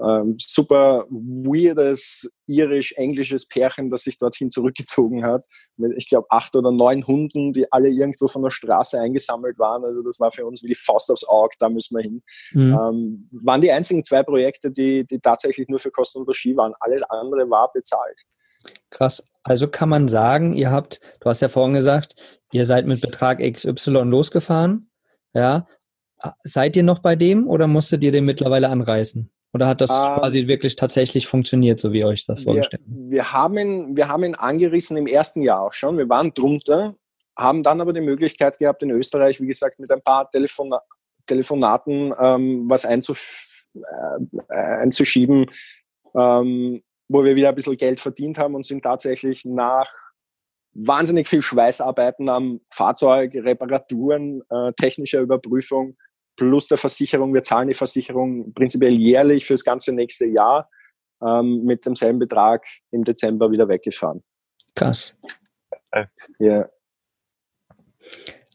[0.00, 5.46] ähm, super weirdes irisch-englisches Pärchen, das sich dorthin zurückgezogen hat.
[5.76, 9.84] Mit, ich glaube, acht oder neun Hunden, die alle irgendwo von der Straße eingesammelt waren.
[9.84, 12.22] Also das war für uns wie die Faust aufs Auge, da müssen wir hin.
[12.52, 12.72] Mhm.
[12.72, 16.74] Ähm, waren die einzigen zwei Projekte, die, die tatsächlich nur für Kosten und Ski waren.
[16.80, 18.24] Alles andere war bezahlt.
[18.90, 19.22] Krass.
[19.42, 22.16] Also kann man sagen, ihr habt, du hast ja vorhin gesagt,
[22.50, 24.90] ihr seid mit Betrag XY losgefahren.
[25.34, 25.66] Ja.
[26.42, 29.30] Seid ihr noch bei dem oder musstet ihr den mittlerweile anreißen?
[29.54, 32.82] Oder hat das ähm, quasi wirklich tatsächlich funktioniert, so wie euch das vorgestellt?
[32.86, 35.96] Wir, wir, haben ihn, wir haben ihn angerissen im ersten Jahr auch schon.
[35.96, 36.96] Wir waren drunter,
[37.38, 40.74] haben dann aber die Möglichkeit gehabt, in Österreich, wie gesagt, mit ein paar Telefon
[41.26, 45.46] Telefonaten ähm, was einzuf äh, einzuschieben,
[46.14, 49.90] ähm, wo wir wieder ein bisschen Geld verdient haben und sind tatsächlich nach
[50.74, 55.96] wahnsinnig viel Schweißarbeiten am Fahrzeug, Reparaturen, äh, technischer Überprüfung
[56.36, 57.34] plus der Versicherung.
[57.34, 60.70] Wir zahlen die Versicherung prinzipiell jährlich fürs ganze nächste Jahr
[61.22, 64.22] ähm, mit demselben Betrag im Dezember wieder weggefahren.
[64.74, 65.16] Krass.
[66.38, 66.68] Ja.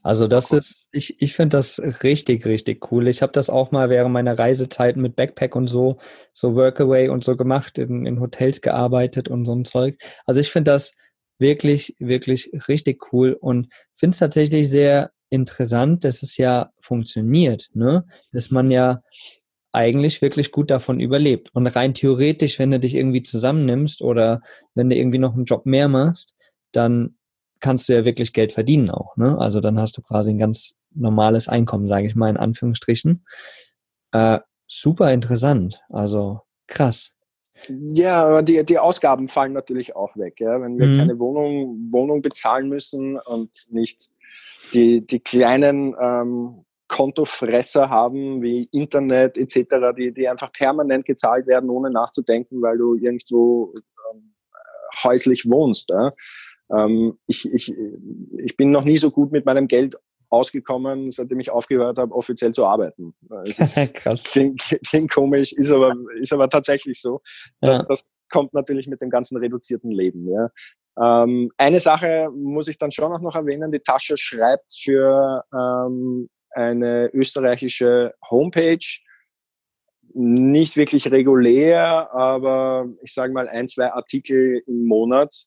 [0.02, 3.08] Also das ist, ich, ich finde das richtig, richtig cool.
[3.08, 5.98] Ich habe das auch mal während meiner Reisezeit mit Backpack und so,
[6.32, 9.98] so Workaway und so gemacht, in, in Hotels gearbeitet und so ein Zeug.
[10.24, 10.94] Also ich finde das
[11.38, 18.04] wirklich, wirklich richtig cool und finde es tatsächlich sehr interessant, dass es ja funktioniert, ne?
[18.32, 19.02] Dass man ja
[19.72, 21.50] eigentlich wirklich gut davon überlebt.
[21.54, 24.42] Und rein theoretisch, wenn du dich irgendwie zusammennimmst oder
[24.74, 26.34] wenn du irgendwie noch einen Job mehr machst,
[26.72, 27.16] dann
[27.60, 29.16] kannst du ja wirklich Geld verdienen auch.
[29.16, 29.38] Ne?
[29.38, 33.24] Also dann hast du quasi ein ganz normales Einkommen, sage ich mal in Anführungsstrichen.
[34.12, 35.80] Äh, super interessant.
[35.88, 37.14] Also krass.
[37.68, 40.40] Ja, aber die, die Ausgaben fallen natürlich auch weg.
[40.40, 40.60] Ja?
[40.60, 40.98] Wenn wir mhm.
[40.98, 44.10] keine Wohnung, Wohnung bezahlen müssen und nicht
[44.74, 51.70] die, die kleinen ähm, Kontofresser haben wie Internet etc., die, die einfach permanent gezahlt werden,
[51.70, 53.74] ohne nachzudenken, weil du irgendwo
[54.12, 54.34] ähm,
[55.04, 55.90] häuslich wohnst.
[55.90, 56.12] Ja?
[56.72, 57.74] Ähm, ich, ich,
[58.38, 59.96] ich bin noch nie so gut mit meinem Geld
[60.30, 63.14] ausgekommen, seitdem ich aufgehört habe, offiziell zu arbeiten.
[63.46, 64.24] Es ist, Krass.
[64.24, 67.20] Klingt, klingt, komisch, ist aber, ist aber tatsächlich so.
[67.60, 67.84] Das, ja.
[67.84, 70.28] das kommt natürlich mit dem ganzen reduzierten Leben.
[70.28, 70.50] Ja.
[70.98, 73.72] Ähm, eine Sache muss ich dann schon auch noch erwähnen.
[73.72, 78.78] Die Tasche schreibt für ähm, eine österreichische Homepage,
[80.12, 85.44] nicht wirklich regulär, aber ich sage mal ein, zwei Artikel im Monat.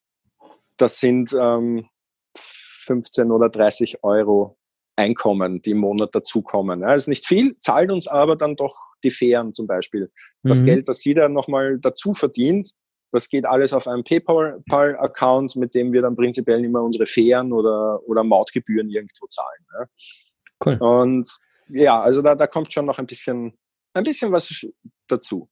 [0.77, 1.87] Das sind ähm,
[2.35, 4.57] 15 oder 30 Euro
[4.95, 6.81] Einkommen, die im Monat dazukommen.
[6.81, 10.11] Ja, ist nicht viel, zahlt uns aber dann doch die Fähren zum Beispiel.
[10.43, 10.65] Das mhm.
[10.65, 12.71] Geld, das sie dann nochmal dazu verdient,
[13.11, 17.99] das geht alles auf einen PayPal-Account, mit dem wir dann prinzipiell immer unsere Fähren oder,
[18.07, 19.65] oder Mautgebühren irgendwo zahlen.
[19.71, 19.85] Ja.
[20.65, 20.77] Cool.
[20.81, 21.29] Und
[21.69, 23.57] ja, also da, da kommt schon noch ein bisschen,
[23.93, 24.65] ein bisschen was
[25.07, 25.47] dazu.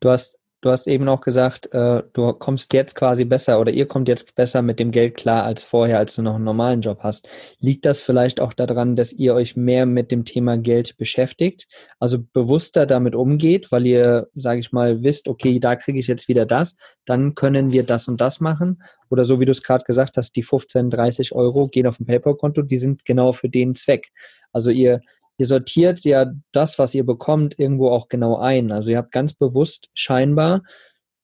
[0.00, 3.86] Du hast Du hast eben auch gesagt, äh, du kommst jetzt quasi besser oder ihr
[3.86, 7.00] kommt jetzt besser mit dem Geld klar als vorher, als du noch einen normalen Job
[7.02, 7.28] hast.
[7.60, 12.16] Liegt das vielleicht auch daran, dass ihr euch mehr mit dem Thema Geld beschäftigt, also
[12.32, 16.46] bewusster damit umgeht, weil ihr, sage ich mal, wisst, okay, da kriege ich jetzt wieder
[16.46, 18.82] das, dann können wir das und das machen?
[19.10, 22.06] Oder so wie du es gerade gesagt hast, die 15, 30 Euro gehen auf ein
[22.06, 24.12] PayPal-Konto, die sind genau für den Zweck.
[24.50, 25.02] Also ihr
[25.38, 28.70] ihr sortiert ja das, was ihr bekommt, irgendwo auch genau ein.
[28.72, 30.62] Also ihr habt ganz bewusst scheinbar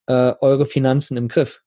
[0.07, 1.63] äh, eure Finanzen im Griff.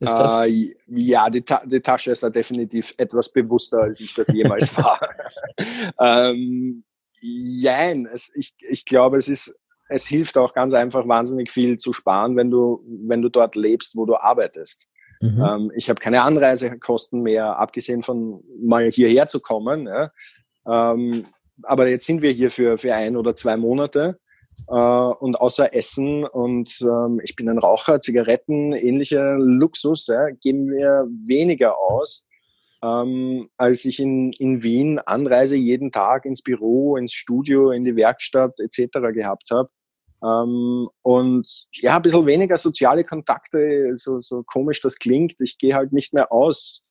[0.00, 4.12] Ist das äh, ja, die, Ta die, Tasche ist da definitiv etwas bewusster, als ich
[4.14, 4.98] das jemals war.
[6.00, 6.82] ähm,
[7.20, 9.54] jein, es, ich, ich glaube, es ist,
[9.88, 13.94] es hilft auch ganz einfach wahnsinnig viel zu sparen, wenn du, wenn du dort lebst,
[13.94, 14.88] wo du arbeitest.
[15.20, 15.40] Mhm.
[15.40, 19.86] Ähm, ich habe keine Anreisekosten mehr, abgesehen von mal hierher zu kommen.
[19.86, 20.10] Ja.
[20.66, 21.26] Ähm,
[21.64, 24.18] aber jetzt sind wir hier für, für ein oder zwei Monate.
[24.68, 30.70] Äh, und außer Essen und ähm, ich bin ein Raucher, Zigaretten, ähnlicher Luxus, ja, geben
[30.70, 32.26] wir weniger aus,
[32.82, 37.96] ähm, als ich in, in Wien Anreise jeden Tag ins Büro, ins Studio, in die
[37.96, 38.98] Werkstatt etc.
[39.12, 39.68] gehabt habe.
[40.22, 45.34] Ähm, und ja, ein bisschen weniger soziale Kontakte, so, so komisch das klingt.
[45.40, 46.82] Ich gehe halt nicht mehr aus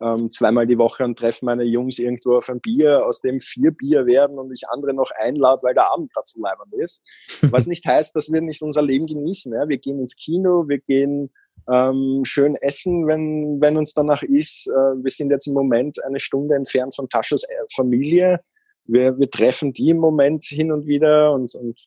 [0.00, 3.70] ähm, zweimal die Woche und treffe meine Jungs irgendwo auf ein Bier, aus dem vier
[3.70, 7.02] Bier werden und ich andere noch einlade, weil der Abend gerade so leibend ist.
[7.50, 9.52] Was nicht heißt, dass wir nicht unser Leben genießen.
[9.52, 9.68] Ja?
[9.68, 11.30] Wir gehen ins Kino, wir gehen
[11.70, 14.68] ähm, schön essen, wenn, wenn uns danach ist.
[14.68, 18.40] Äh, wir sind jetzt im Moment eine Stunde entfernt von Taschas äh, Familie.
[18.84, 21.80] Wir, wir treffen die im Moment hin und wieder und, und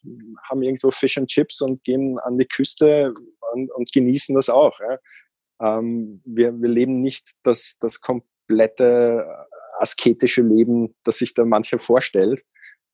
[0.50, 3.14] haben irgendwo Fish and Chips und gehen an die Küste
[3.54, 4.78] und, und genießen das auch.
[4.80, 4.98] Ja?
[5.62, 11.80] Ähm, wir, wir leben nicht das, das komplette äh, asketische Leben, das sich da mancher
[11.80, 12.44] vorstellt.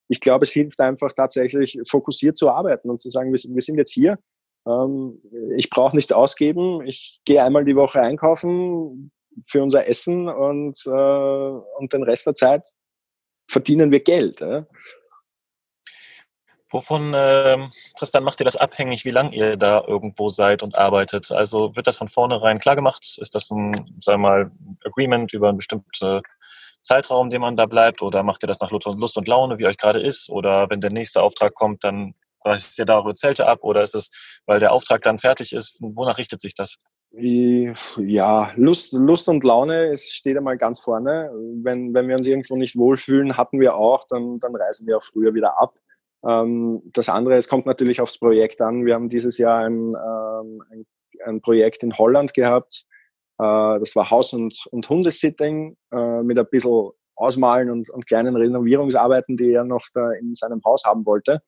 [0.07, 3.77] Ich glaube, es hilft einfach tatsächlich fokussiert zu arbeiten und zu sagen, wir, wir sind
[3.77, 4.19] jetzt hier,
[4.67, 5.21] ähm,
[5.55, 9.11] ich brauche nichts ausgeben, ich gehe einmal die Woche einkaufen
[9.43, 12.65] für unser Essen und, äh, und den Rest der Zeit
[13.49, 14.41] verdienen wir Geld.
[14.41, 14.67] Ja?
[16.71, 17.57] Wovon, äh,
[17.97, 21.31] Tristan, macht ihr das abhängig, wie lange ihr da irgendwo seid und arbeitet?
[21.31, 23.17] Also wird das von vornherein klar gemacht?
[23.19, 24.51] Ist das ein, sagen wir mal,
[24.83, 26.21] Agreement über einen bestimmten
[26.81, 28.01] Zeitraum, den man da bleibt?
[28.01, 30.29] Oder macht ihr das nach Lust und Laune, wie euch gerade ist?
[30.29, 33.59] Oder wenn der nächste Auftrag kommt, dann reißt ihr da eure Zelte ab?
[33.61, 35.77] Oder ist es, weil der Auftrag dann fertig ist?
[35.81, 36.77] Wonach richtet sich das?
[37.17, 41.31] Ja, Lust, Lust und Laune es steht einmal ganz vorne.
[41.63, 45.03] Wenn, wenn wir uns irgendwo nicht wohlfühlen, hatten wir auch, dann, dann reisen wir auch
[45.03, 45.75] früher wieder ab.
[46.25, 48.85] Ähm, das andere, es kommt natürlich aufs Projekt an.
[48.85, 50.85] Wir haben dieses Jahr ein, ähm, ein,
[51.25, 52.85] ein Projekt in Holland gehabt.
[53.37, 58.35] Äh, das war Haus- und, und Hundesitting äh, mit ein bisschen Ausmalen und, und kleinen
[58.35, 61.41] Renovierungsarbeiten, die er noch da in seinem Haus haben wollte.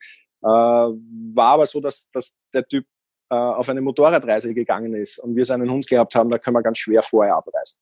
[0.44, 2.86] Äh, war aber so, dass, dass der Typ
[3.30, 6.78] auf eine Motorradreise gegangen ist und wir seinen Hund gehabt haben, da können wir ganz
[6.78, 7.82] schwer vorher abreisen.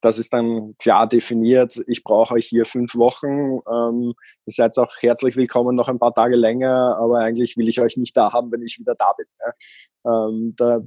[0.00, 1.82] Das ist dann klar definiert.
[1.86, 3.60] Ich brauche euch hier fünf Wochen.
[3.70, 4.14] Ähm,
[4.46, 7.96] ihr seid auch herzlich willkommen noch ein paar Tage länger, aber eigentlich will ich euch
[7.96, 9.26] nicht da haben, wenn ich wieder da bin.
[9.40, 10.28] Ja.
[10.28, 10.80] Ähm, da,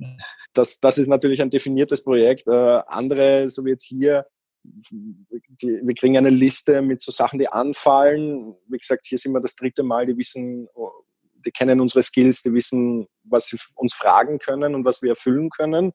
[0.53, 2.47] das, das ist natürlich ein definiertes Projekt.
[2.47, 4.25] Äh, andere, so wie jetzt hier,
[4.63, 8.55] die, wir kriegen eine Liste mit so Sachen, die anfallen.
[8.67, 10.67] Wie gesagt, hier sind wir das dritte Mal, die wissen,
[11.45, 15.49] die kennen unsere Skills, die wissen, was sie uns fragen können und was wir erfüllen
[15.49, 15.91] können.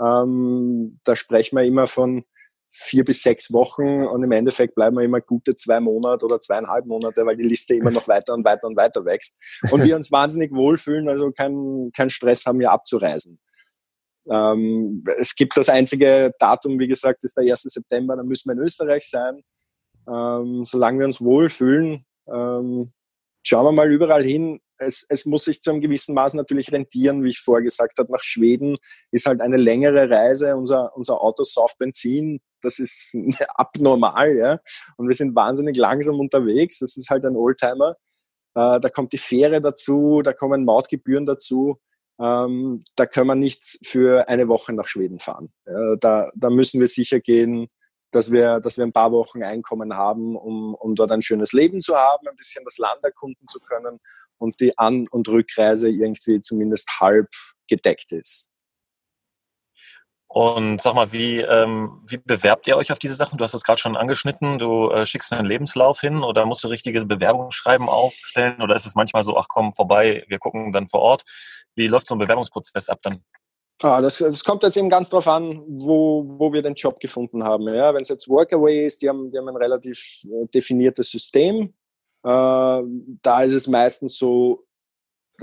[0.00, 2.24] Ähm, da sprechen wir immer von
[2.74, 6.86] vier bis sechs Wochen und im Endeffekt bleiben wir immer gute zwei Monate oder zweieinhalb
[6.86, 9.36] Monate, weil die Liste immer noch weiter und weiter und weiter wächst.
[9.70, 13.38] Und wir uns wahnsinnig wohlfühlen, also keinen kein Stress haben, hier abzureisen.
[14.30, 17.62] Ähm, es gibt das einzige Datum, wie gesagt, ist der 1.
[17.62, 19.42] September, dann müssen wir in Österreich sein.
[20.08, 22.92] Ähm, solange wir uns wohlfühlen, ähm,
[23.46, 27.22] schauen wir mal überall hin, es, es muss sich zu einem gewissen Maß natürlich rentieren,
[27.22, 28.10] wie ich vorher gesagt habe.
[28.10, 28.76] Nach Schweden
[29.10, 30.56] ist halt eine längere Reise.
[30.56, 32.40] Unser, unser Auto sauft Benzin.
[32.62, 33.14] Das ist
[33.54, 34.60] abnormal, ja.
[34.96, 36.78] Und wir sind wahnsinnig langsam unterwegs.
[36.78, 37.96] Das ist halt ein Oldtimer.
[38.54, 41.78] Äh, da kommt die Fähre dazu, da kommen Mautgebühren dazu.
[42.20, 45.52] Ähm, da können wir nicht für eine Woche nach Schweden fahren.
[45.64, 47.68] Da, da müssen wir sicher gehen,
[48.12, 51.80] dass wir, dass wir ein paar Wochen Einkommen haben, um, um dort ein schönes Leben
[51.80, 53.98] zu haben, ein bisschen das Land erkunden zu können
[54.38, 57.28] und die An- und Rückreise irgendwie zumindest halb
[57.68, 58.51] gedeckt ist.
[60.34, 63.36] Und sag mal, wie, ähm, wie bewerbt ihr euch auf diese Sachen?
[63.36, 64.58] Du hast es gerade schon angeschnitten.
[64.58, 68.62] Du äh, schickst einen Lebenslauf hin oder musst du richtiges Bewerbungsschreiben aufstellen?
[68.62, 71.24] Oder ist es manchmal so, ach komm, vorbei, wir gucken dann vor Ort?
[71.74, 73.22] Wie läuft so ein Bewerbungsprozess ab dann?
[73.82, 77.44] Ah, das, das kommt jetzt eben ganz drauf an, wo, wo wir den Job gefunden
[77.44, 77.68] haben.
[77.68, 81.74] Ja, Wenn es jetzt Workaway ist, die haben, die haben ein relativ äh, definiertes System.
[82.24, 82.82] Äh,
[83.22, 84.64] da ist es meistens so,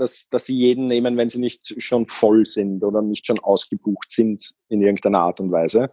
[0.00, 4.10] dass, dass sie jeden nehmen, wenn sie nicht schon voll sind oder nicht schon ausgebucht
[4.10, 5.90] sind in irgendeiner Art und Weise.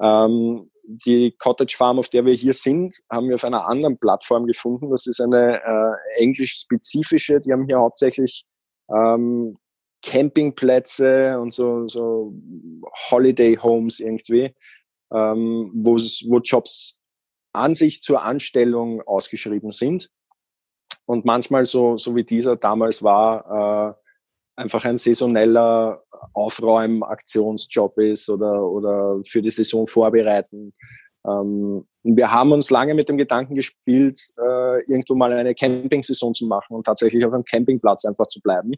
[0.00, 4.46] Ähm, die Cottage Farm, auf der wir hier sind, haben wir auf einer anderen Plattform
[4.46, 4.90] gefunden.
[4.90, 7.40] Das ist eine äh, englisch-spezifische.
[7.40, 8.44] Die haben hier hauptsächlich
[8.90, 9.58] ähm,
[10.02, 12.34] Campingplätze und so, so
[13.10, 14.54] Holiday Homes irgendwie,
[15.12, 15.96] ähm, wo,
[16.38, 16.98] Jobs
[17.52, 20.10] an sich zur Anstellung ausgeschrieben sind.
[21.06, 23.96] Und manchmal, so, so wie dieser damals war,
[24.56, 26.02] äh, einfach ein saisoneller
[26.34, 30.72] Aufräumaktionsjob ist oder, oder für die Saison vorbereiten.
[31.26, 36.46] Ähm, wir haben uns lange mit dem Gedanken gespielt, äh, irgendwo mal eine Camping-Saison zu
[36.46, 38.72] machen und tatsächlich auf einem Campingplatz einfach zu bleiben.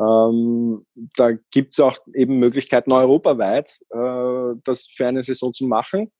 [0.00, 6.12] Ähm, da gibt es auch eben Möglichkeiten europaweit, äh, das für eine Saison zu machen.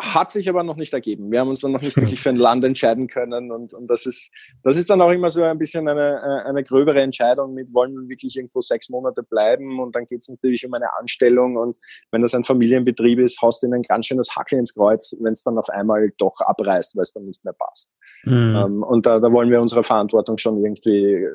[0.00, 1.32] Hat sich aber noch nicht ergeben.
[1.32, 3.50] Wir haben uns dann noch nicht wirklich für ein Land entscheiden können.
[3.50, 4.30] Und, und das, ist,
[4.62, 7.94] das ist dann auch immer so ein bisschen eine, äh, eine gröbere Entscheidung mit, wollen
[7.94, 9.80] wir wirklich irgendwo sechs Monate bleiben?
[9.80, 11.56] Und dann geht es natürlich um eine Anstellung.
[11.56, 11.76] Und
[12.12, 15.32] wenn das ein Familienbetrieb ist, haust du ihnen ein ganz schönes Hackel ins Kreuz, wenn
[15.32, 17.96] es dann auf einmal doch abreißt, weil es dann nicht mehr passt.
[18.24, 18.56] Mhm.
[18.56, 21.30] Ähm, und da, da wollen wir unserer Verantwortung schon irgendwie äh,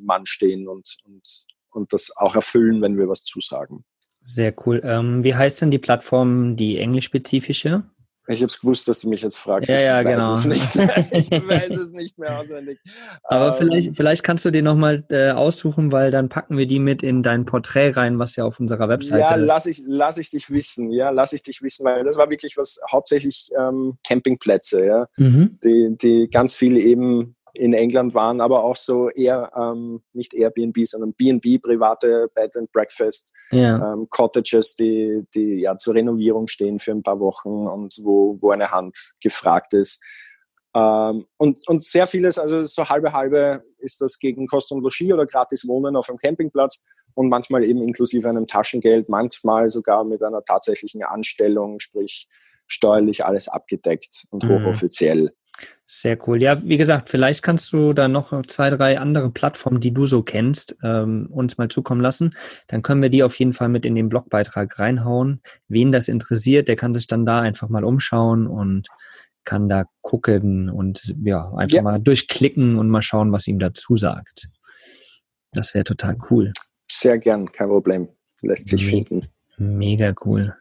[0.00, 3.84] Mann stehen und, und, und das auch erfüllen, wenn wir was zusagen.
[4.22, 4.80] Sehr cool.
[4.84, 7.84] Ähm, wie heißt denn die Plattform, die englischspezifische?
[8.28, 9.70] Ich habe es gewusst, dass du mich jetzt fragst.
[9.70, 10.32] Ja, ja, genau.
[11.12, 12.80] ich weiß es nicht mehr auswendig.
[13.22, 16.80] Aber ähm, vielleicht, vielleicht kannst du die nochmal äh, aussuchen, weil dann packen wir die
[16.80, 19.30] mit in dein Porträt rein, was ja auf unserer Webseite ist.
[19.30, 20.90] Ja, lass ich, lass ich dich wissen.
[20.90, 25.58] Ja, lass ich dich wissen, weil das war wirklich was, hauptsächlich ähm, Campingplätze, ja, mhm.
[25.62, 30.86] die, die ganz viel eben in England waren, aber auch so eher ähm, nicht Airbnb,
[30.86, 33.92] sondern B&B, private Bed and Breakfast, ja.
[33.92, 38.50] ähm, Cottages, die, die ja zur Renovierung stehen für ein paar Wochen und wo, wo
[38.50, 40.02] eine Hand gefragt ist.
[40.74, 45.12] Ähm, und, und sehr vieles, also so halbe halbe ist das gegen Kost und Logis
[45.12, 46.82] oder gratis Wohnen auf einem Campingplatz
[47.14, 52.28] und manchmal eben inklusive einem Taschengeld, manchmal sogar mit einer tatsächlichen Anstellung, sprich
[52.66, 54.50] steuerlich alles abgedeckt und mhm.
[54.50, 55.32] hochoffiziell.
[55.88, 56.42] Sehr cool.
[56.42, 60.22] Ja, wie gesagt, vielleicht kannst du da noch zwei, drei andere Plattformen, die du so
[60.22, 62.34] kennst, ähm, uns mal zukommen lassen.
[62.66, 65.42] Dann können wir die auf jeden Fall mit in den Blogbeitrag reinhauen.
[65.68, 68.88] Wen das interessiert, der kann sich dann da einfach mal umschauen und
[69.44, 71.82] kann da gucken und ja, einfach ja.
[71.82, 74.48] mal durchklicken und mal schauen, was ihm dazu sagt.
[75.52, 76.52] Das wäre total cool.
[76.90, 78.08] Sehr gern, kein Problem.
[78.42, 79.26] Lässt sich Me finden.
[79.56, 80.56] Mega cool.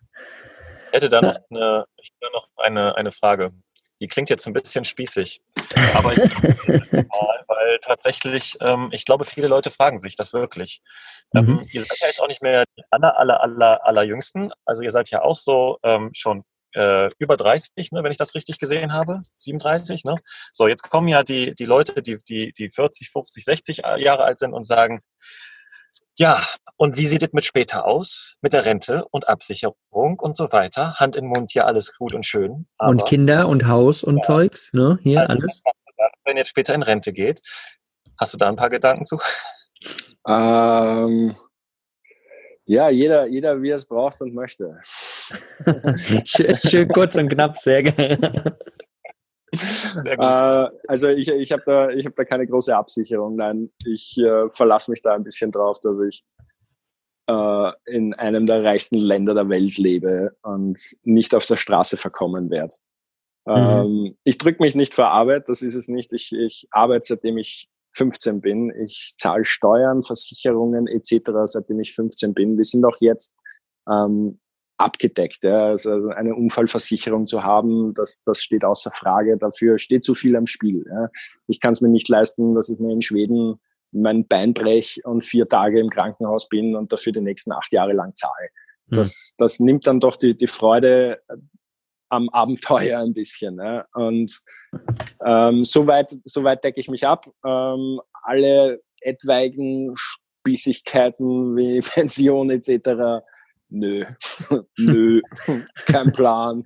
[0.89, 3.51] Ich hätte da noch eine, ich hätte noch eine, eine Frage
[3.99, 5.41] die klingt jetzt ein bisschen spießig,
[5.93, 6.17] aber ich,
[7.47, 10.81] weil tatsächlich, ähm, ich glaube, viele Leute fragen sich das wirklich.
[11.33, 11.61] Ähm, mhm.
[11.71, 14.51] ihr seid ja jetzt auch nicht mehr die aller, aller, aller, aller Jüngsten.
[14.65, 16.43] Also ihr seid ja auch so ähm, schon
[16.73, 20.03] äh, über 30, ne, wenn ich das richtig gesehen habe, 37.
[20.03, 20.17] Ne?
[20.51, 24.37] So, jetzt kommen ja die, die Leute, die, die, die 40, 50, 60 Jahre alt
[24.37, 25.01] sind und sagen,
[26.17, 26.41] ja,
[26.77, 28.37] und wie sieht es mit später aus?
[28.41, 30.95] Mit der Rente und Absicherung und so weiter.
[30.95, 32.67] Hand in Mund, ja, alles gut und schön.
[32.79, 34.23] und Kinder und Haus und ja.
[34.23, 34.99] Zeugs, ne?
[35.01, 35.61] Hier also, alles.
[36.25, 37.41] Wenn jetzt später in Rente geht,
[38.19, 39.19] hast du da ein paar Gedanken zu?
[40.27, 41.35] Ähm,
[42.65, 44.79] ja, jeder, jeder wie er es braucht und möchte.
[46.25, 48.57] schön, schön kurz und knapp, sehr geil.
[50.05, 53.35] Äh, also ich, ich habe da, hab da keine große Absicherung.
[53.35, 56.23] Nein, ich äh, verlasse mich da ein bisschen drauf, dass ich
[57.27, 62.49] äh, in einem der reichsten Länder der Welt lebe und nicht auf der Straße verkommen
[62.49, 62.75] werde.
[63.45, 63.53] Mhm.
[63.53, 66.13] Ähm, ich drücke mich nicht vor Arbeit, das ist es nicht.
[66.13, 68.71] Ich, ich arbeite seitdem ich 15 bin.
[68.83, 71.31] Ich zahle Steuern, Versicherungen etc.
[71.45, 72.57] seitdem ich 15 bin.
[72.57, 73.33] Wir sind auch jetzt
[73.89, 74.39] ähm,
[74.77, 75.43] abgedeckt.
[75.43, 75.67] Ja.
[75.67, 79.37] Also eine Unfallversicherung zu haben, das, das steht außer Frage.
[79.37, 80.85] Dafür steht zu viel am Spiel.
[80.89, 81.09] Ja.
[81.47, 83.59] Ich kann es mir nicht leisten, dass ich mir in Schweden
[83.91, 87.93] mein Bein brech und vier Tage im Krankenhaus bin und dafür die nächsten acht Jahre
[87.93, 88.49] lang zahle.
[88.89, 88.97] Hm.
[88.97, 91.21] Das, das nimmt dann doch die, die Freude
[92.09, 93.57] am Abenteuer ein bisschen.
[93.57, 93.85] Ja.
[93.93, 94.41] Und
[95.25, 97.25] ähm, soweit so weit decke ich mich ab.
[97.45, 103.23] Ähm, alle etwaigen Spießigkeiten wie Pension etc
[103.75, 104.03] nö,
[104.77, 105.21] nö,
[105.85, 106.65] kein Plan,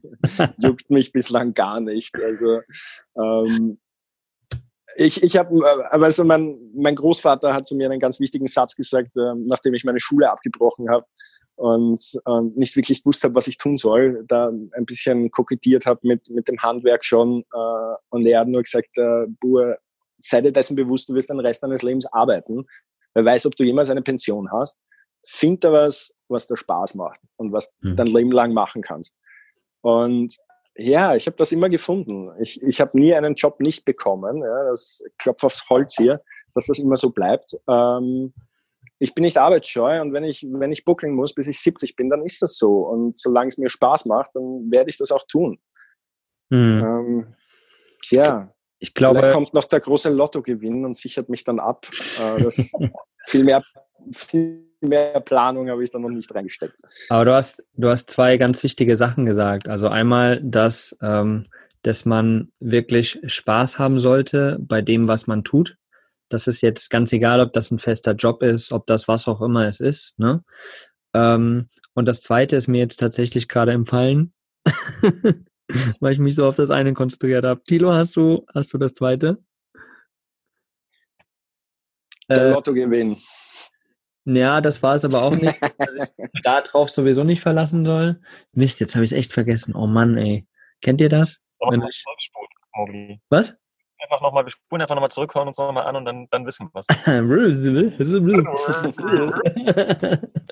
[0.57, 2.15] juckt mich bislang gar nicht.
[2.15, 2.61] Also
[3.17, 3.79] ähm,
[4.95, 8.75] ich, ich habe, äh, also mein, mein Großvater hat zu mir einen ganz wichtigen Satz
[8.75, 11.05] gesagt, äh, nachdem ich meine Schule abgebrochen habe
[11.55, 15.99] und äh, nicht wirklich gewusst habe, was ich tun soll, da ein bisschen kokettiert habe
[16.03, 19.77] mit, mit dem Handwerk schon äh, und er hat nur gesagt, äh, Bur,
[20.17, 22.65] sei dir dessen bewusst, du wirst den Rest deines Lebens arbeiten.
[23.13, 24.77] Wer weiß, ob du jemals eine Pension hast
[25.25, 27.95] find da was, was dir Spaß macht und was mhm.
[27.95, 29.15] dein Leben lang machen kannst.
[29.81, 30.35] Und
[30.75, 32.31] ja, ich habe das immer gefunden.
[32.39, 34.41] Ich, ich habe nie einen Job nicht bekommen.
[34.41, 36.21] Ja, das klopft aufs Holz hier.
[36.53, 37.57] dass das immer so bleibt.
[37.67, 38.33] Ähm,
[38.99, 42.09] ich bin nicht arbeitsscheu und wenn ich, wenn ich buckeln muss, bis ich 70 bin,
[42.09, 42.87] dann ist das so.
[42.87, 45.59] Und solange es mir Spaß macht, dann werde ich das auch tun.
[46.49, 46.77] Mhm.
[46.79, 47.35] Ähm,
[48.11, 48.53] ja.
[48.81, 51.85] Ich glaube, Vielleicht kommt noch der große Lottogewinn und sichert mich dann ab.
[51.87, 52.49] Äh,
[53.27, 53.61] viel mehr,
[54.13, 56.81] viel mehr Planung habe ich da noch nicht reingesteckt.
[57.09, 59.67] Aber du hast, du hast zwei ganz wichtige Sachen gesagt.
[59.67, 61.45] Also einmal, dass, ähm,
[61.83, 65.77] dass man wirklich Spaß haben sollte bei dem, was man tut.
[66.29, 69.41] Das ist jetzt ganz egal, ob das ein fester Job ist, ob das was auch
[69.41, 70.17] immer es ist.
[70.19, 70.43] Ne?
[71.13, 74.33] Ähm, und das zweite ist mir jetzt tatsächlich gerade empfallen,
[75.99, 77.63] weil ich mich so auf das eine konzentriert habe.
[77.63, 79.39] Tilo, hast du, hast du das zweite?
[82.29, 83.17] Der äh, Lotto gewinnen.
[84.35, 88.21] Ja, das war es aber auch nicht, dass ich darauf sowieso nicht verlassen soll.
[88.53, 89.75] Mist, jetzt habe ich es echt vergessen.
[89.75, 90.45] Oh Mann, ey.
[90.81, 91.41] Kennt ihr das?
[91.87, 92.03] Ich...
[93.29, 93.59] Was?
[94.01, 96.69] Einfach nochmal, wir spulen einfach nochmal zurück, hören uns nochmal an und dann, dann wissen
[96.73, 96.87] wir es.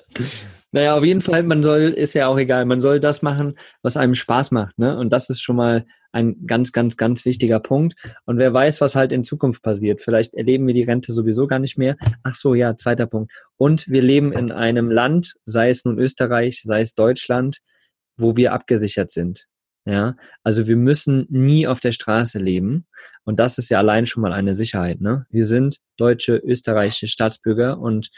[0.72, 3.96] naja, auf jeden Fall, man soll, ist ja auch egal, man soll das machen, was
[3.96, 4.78] einem Spaß macht.
[4.78, 4.98] Ne?
[4.98, 7.94] Und das ist schon mal ein ganz, ganz, ganz wichtiger Punkt.
[8.26, 10.02] Und wer weiß, was halt in Zukunft passiert.
[10.02, 11.96] Vielleicht erleben wir die Rente sowieso gar nicht mehr.
[12.22, 13.32] Ach so, ja, zweiter Punkt.
[13.56, 17.60] Und wir leben in einem Land, sei es nun Österreich, sei es Deutschland,
[18.18, 19.48] wo wir abgesichert sind.
[19.88, 22.86] Ja, also wir müssen nie auf der Straße leben.
[23.24, 25.00] Und das ist ja allein schon mal eine Sicherheit.
[25.00, 25.24] Ne?
[25.30, 28.10] Wir sind deutsche, österreichische Staatsbürger und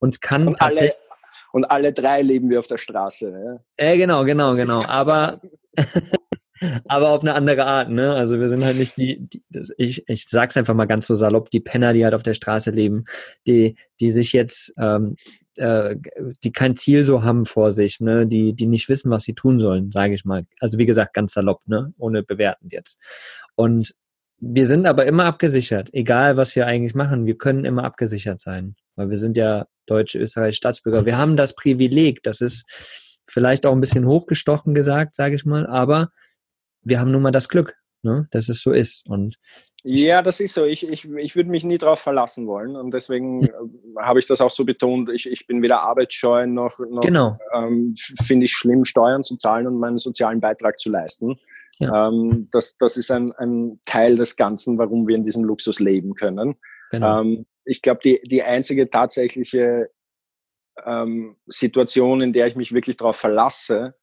[0.00, 0.94] uns kann und tatsächlich.
[0.94, 3.30] Alle, und alle drei leben wir auf der Straße.
[3.30, 3.60] Ja?
[3.76, 4.82] Äh, genau, genau, genau.
[4.84, 5.40] Aber,
[6.86, 7.90] aber auf eine andere Art.
[7.90, 8.14] Ne?
[8.14, 9.42] Also wir sind halt nicht die, die,
[9.76, 12.70] ich, ich sag's einfach mal ganz so salopp, die Penner, die halt auf der Straße
[12.70, 13.04] leben,
[13.46, 15.16] die, die sich jetzt ähm,
[15.56, 15.96] äh,
[16.42, 19.60] die kein Ziel so haben vor sich, ne, die, die nicht wissen, was sie tun
[19.60, 20.46] sollen, sage ich mal.
[20.60, 22.98] Also wie gesagt, ganz salopp, ne, ohne bewertend jetzt.
[23.54, 23.94] Und
[24.38, 28.76] wir sind aber immer abgesichert, egal was wir eigentlich machen, wir können immer abgesichert sein,
[28.96, 31.06] weil wir sind ja deutsche, österreichische Staatsbürger.
[31.06, 32.64] Wir haben das Privileg, das ist
[33.28, 36.10] vielleicht auch ein bisschen hochgestochen gesagt, sage ich mal, aber
[36.82, 39.06] wir haben nun mal das Glück, ne, dass es so ist.
[39.08, 39.36] Und
[39.84, 40.64] ja, das ist so.
[40.64, 42.76] Ich, ich, ich würde mich nie darauf verlassen wollen.
[42.76, 43.50] Und deswegen äh,
[44.00, 45.10] habe ich das auch so betont.
[45.10, 47.36] Ich, ich bin weder arbeitsscheu noch, noch genau.
[47.54, 51.38] ähm, finde ich schlimm, Steuern zu zahlen und meinen sozialen Beitrag zu leisten.
[51.78, 52.08] Ja.
[52.08, 56.14] Ähm, das, das ist ein, ein Teil des Ganzen, warum wir in diesem Luxus leben
[56.14, 56.56] können.
[56.90, 57.20] Genau.
[57.20, 59.90] Ähm, ich glaube, die, die einzige tatsächliche
[60.84, 63.94] ähm, Situation, in der ich mich wirklich darauf verlasse,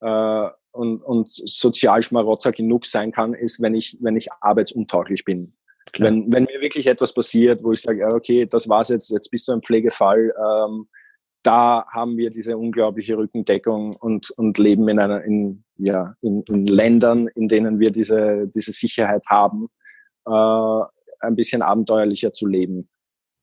[0.00, 5.54] äh, und, und sozial Schmarotzer genug sein kann, ist, wenn ich, wenn ich arbeitsuntauglich bin.
[5.98, 9.48] Wenn, wenn mir wirklich etwas passiert, wo ich sage, okay, das war's jetzt, jetzt bist
[9.48, 10.88] du ein Pflegefall, ähm,
[11.42, 16.66] da haben wir diese unglaubliche Rückendeckung und, und leben in einer, in, ja, in, in
[16.66, 19.68] Ländern, in denen wir diese, diese Sicherheit haben,
[20.26, 20.82] äh,
[21.20, 22.88] ein bisschen abenteuerlicher zu leben.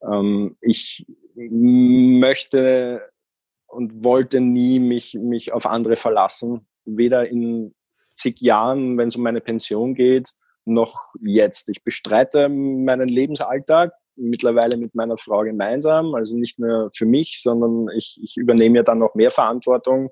[0.04, 1.06] Ähm, ich
[1.36, 3.02] möchte
[3.68, 7.74] und wollte nie mich, mich auf andere verlassen weder in
[8.12, 10.30] zig Jahren, wenn es um meine Pension geht,
[10.66, 11.70] noch jetzt.
[11.70, 17.88] Ich bestreite meinen Lebensalltag mittlerweile mit meiner Frau gemeinsam, also nicht nur für mich, sondern
[17.96, 20.12] ich, ich übernehme ja dann noch mehr Verantwortung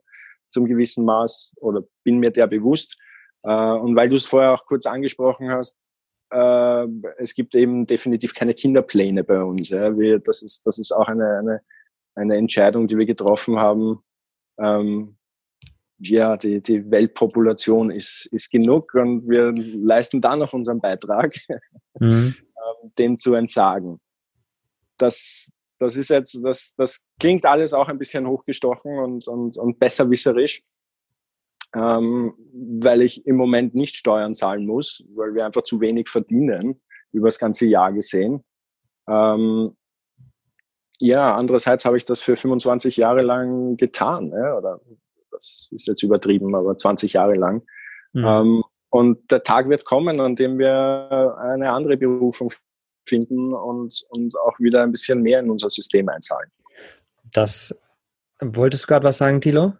[0.49, 2.97] zum gewissen Maß oder bin mir der bewusst.
[3.43, 5.77] Äh, und weil du es vorher auch kurz angesprochen hast,
[6.31, 9.71] äh, es gibt eben definitiv keine Kinderpläne bei uns.
[9.71, 11.61] Wir, das, ist, das ist auch eine, eine,
[12.15, 13.99] eine Entscheidung, die wir getroffen haben,
[14.59, 15.17] ähm,
[16.03, 21.35] ja, die, die Weltpopulation ist, ist genug und wir leisten dann noch unseren Beitrag,
[21.99, 22.35] mhm.
[22.61, 23.99] Ähm, dem zu entsagen.
[24.97, 25.49] Das,
[25.79, 30.61] das ist jetzt, das, das klingt alles auch ein bisschen hochgestochen und, und, und besserwisserisch,
[31.73, 32.33] ähm,
[32.81, 36.79] weil ich im Moment nicht Steuern zahlen muss, weil wir einfach zu wenig verdienen,
[37.11, 38.43] über das ganze Jahr gesehen.
[39.07, 39.75] Ähm,
[40.99, 44.79] ja, andererseits habe ich das für 25 Jahre lang getan, ja, oder
[45.41, 47.63] das ist jetzt übertrieben, aber 20 Jahre lang.
[48.13, 48.25] Mhm.
[48.25, 52.51] Ähm, und der Tag wird kommen, an dem wir eine andere Berufung
[53.07, 56.51] finden und, und auch wieder ein bisschen mehr in unser System einzahlen.
[57.31, 57.75] Das
[58.39, 59.73] wolltest du gerade was sagen, Thilo?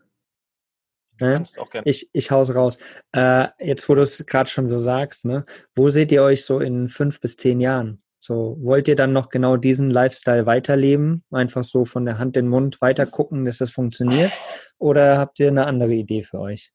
[1.20, 1.43] Ne?
[1.84, 2.80] Ich, ich hau's raus.
[3.12, 5.45] Äh, jetzt, wo du es gerade schon so sagst, ne?
[5.76, 8.01] wo seht ihr euch so in fünf bis zehn Jahren?
[8.24, 11.24] So, wollt ihr dann noch genau diesen Lifestyle weiterleben?
[11.32, 14.32] Einfach so von der Hand in den Mund weiter gucken, dass das funktioniert?
[14.78, 16.72] Oder habt ihr eine andere Idee für euch?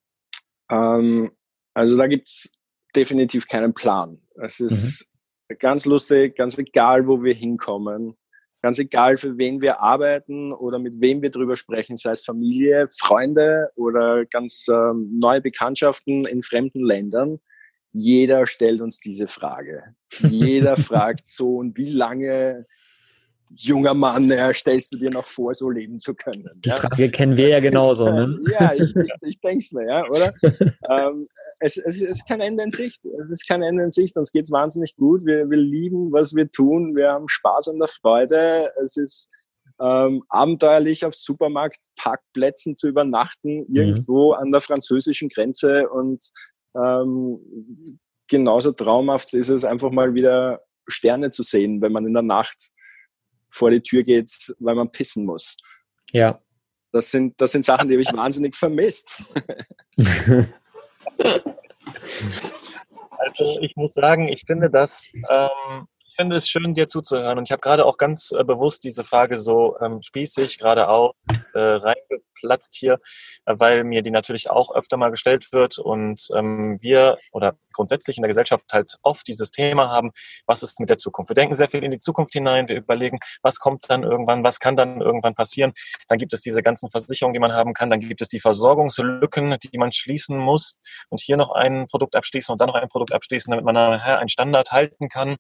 [0.73, 1.31] Ähm,
[1.73, 2.51] also da gibt es
[2.97, 4.19] definitiv keinen Plan.
[4.43, 5.09] Es ist
[5.49, 5.59] mhm.
[5.61, 8.17] ganz lustig, ganz egal, wo wir hinkommen,
[8.61, 12.89] ganz egal, für wen wir arbeiten oder mit wem wir drüber sprechen, sei es Familie,
[12.99, 17.39] Freunde oder ganz ähm, neue Bekanntschaften in fremden Ländern
[17.97, 19.83] jeder stellt uns diese Frage.
[20.21, 22.67] Jeder fragt so, und wie lange
[23.55, 26.51] junger Mann, ja, stellst du dir noch vor, so leben zu können?
[26.57, 28.07] Die Frage kennen wir das ja genauso.
[28.09, 28.39] Ist, ne?
[28.51, 30.35] Ja, ich, ich, ich denke es mir, ja, oder?
[30.91, 31.27] ähm,
[31.61, 33.03] es, es, es ist kein Ende in Sicht.
[33.23, 34.17] Es ist kein Ende in Sicht.
[34.19, 35.25] Uns geht es wahnsinnig gut.
[35.25, 36.97] Wir, wir lieben, was wir tun.
[36.97, 38.73] Wir haben Spaß an der Freude.
[38.83, 39.31] Es ist
[39.81, 43.75] ähm, abenteuerlich auf Supermarktparkplätzen zu übernachten, mhm.
[43.75, 46.31] irgendwo an der französischen Grenze und
[46.75, 47.39] ähm,
[48.29, 52.71] genauso traumhaft ist es einfach mal wieder Sterne zu sehen, wenn man in der Nacht
[53.51, 55.57] vor die Tür geht, weil man pissen muss.
[56.13, 56.41] Ja.
[56.93, 59.23] Das sind, das sind Sachen, die habe ich wahnsinnig vermisst.
[63.19, 65.87] Also ich muss sagen, ich finde das ähm,
[66.17, 67.39] finde es schön, dir zuzuhören.
[67.39, 71.15] Und ich habe gerade auch ganz äh, bewusst diese Frage so ähm, spießig geradeaus
[71.55, 72.99] äh, reingeplatzt hier,
[73.45, 78.17] äh, weil mir die natürlich auch öfter mal gestellt wird und ähm, wir oder grundsätzlich
[78.17, 80.11] in der Gesellschaft halt oft dieses Thema haben,
[80.47, 81.31] was ist mit der Zukunft.
[81.31, 84.59] Wir denken sehr viel in die Zukunft hinein, wir überlegen, was kommt dann irgendwann, was
[84.59, 85.73] kann dann irgendwann passieren.
[86.09, 89.57] Dann gibt es diese ganzen Versicherungen, die man haben kann, dann gibt es die Versorgungslücken,
[89.63, 90.79] die man schließen muss
[91.11, 94.19] und hier noch ein Produkt abschließen und dann noch ein Produkt abschließen, damit man nachher
[94.19, 95.37] einen Standard halten kann.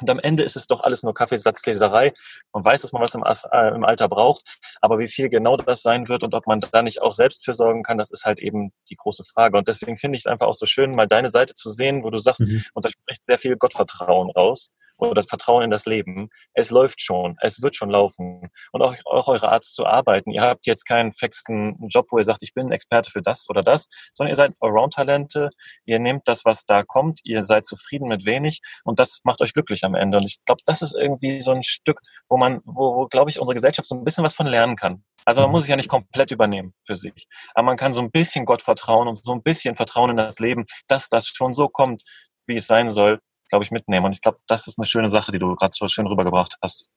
[0.00, 2.12] Und am Ende ist es doch alles nur Kaffeesatzleserei.
[2.52, 4.42] Man weiß, dass man was im, äh, im, Alter braucht,
[4.80, 7.54] aber wie viel genau das sein wird und ob man da nicht auch selbst für
[7.54, 9.56] sorgen kann, das ist halt eben die große Frage.
[9.58, 12.10] Und deswegen finde ich es einfach auch so schön, mal deine Seite zu sehen, wo
[12.10, 12.64] du sagst, mhm.
[12.74, 14.70] und da spricht sehr viel Gottvertrauen raus
[15.00, 16.28] oder Vertrauen in das Leben.
[16.54, 18.50] Es läuft schon, es wird schon laufen.
[18.72, 20.30] Und auch, auch eure Art zu arbeiten.
[20.30, 23.62] Ihr habt jetzt keinen fixen Job, wo ihr sagt, ich bin Experte für das oder
[23.62, 25.50] das, sondern ihr seid Allround-Talente,
[25.84, 29.52] ihr nehmt das, was da kommt, ihr seid zufrieden mit wenig und das macht euch
[29.52, 30.18] glücklich am Ende.
[30.18, 33.40] Und ich glaube, das ist irgendwie so ein Stück, wo man, wo, wo glaube ich,
[33.40, 35.04] unsere Gesellschaft so ein bisschen was von lernen kann.
[35.24, 37.26] Also man muss es ja nicht komplett übernehmen für sich.
[37.54, 40.38] Aber man kann so ein bisschen Gott vertrauen und so ein bisschen Vertrauen in das
[40.38, 42.02] Leben, dass das schon so kommt,
[42.46, 43.20] wie es sein soll
[43.50, 44.06] glaube ich, mitnehmen.
[44.06, 46.88] Und ich glaube, das ist eine schöne Sache, die du gerade so schön rübergebracht hast.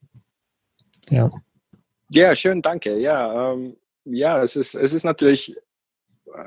[1.10, 1.30] Ja.
[2.10, 2.97] Ja, schön, danke.
[2.99, 3.76] Ja, ähm,
[4.06, 5.56] ja es, ist, es ist natürlich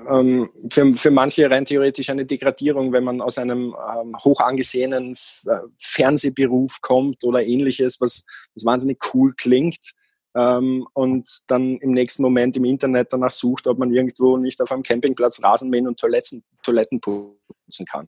[0.08, 5.16] ähm, für, für manche rein theoretisch eine Degradierung, wenn man aus einem ähm, hoch angesehenen
[5.46, 9.92] äh, Fernsehberuf kommt oder ähnliches, was, was wahnsinnig cool klingt.
[10.34, 14.70] Ähm, und dann im nächsten Moment im Internet danach sucht, ob man irgendwo nicht auf
[14.70, 18.06] einem Campingplatz Rasen mähen und Toiletten, Toiletten putzen kann.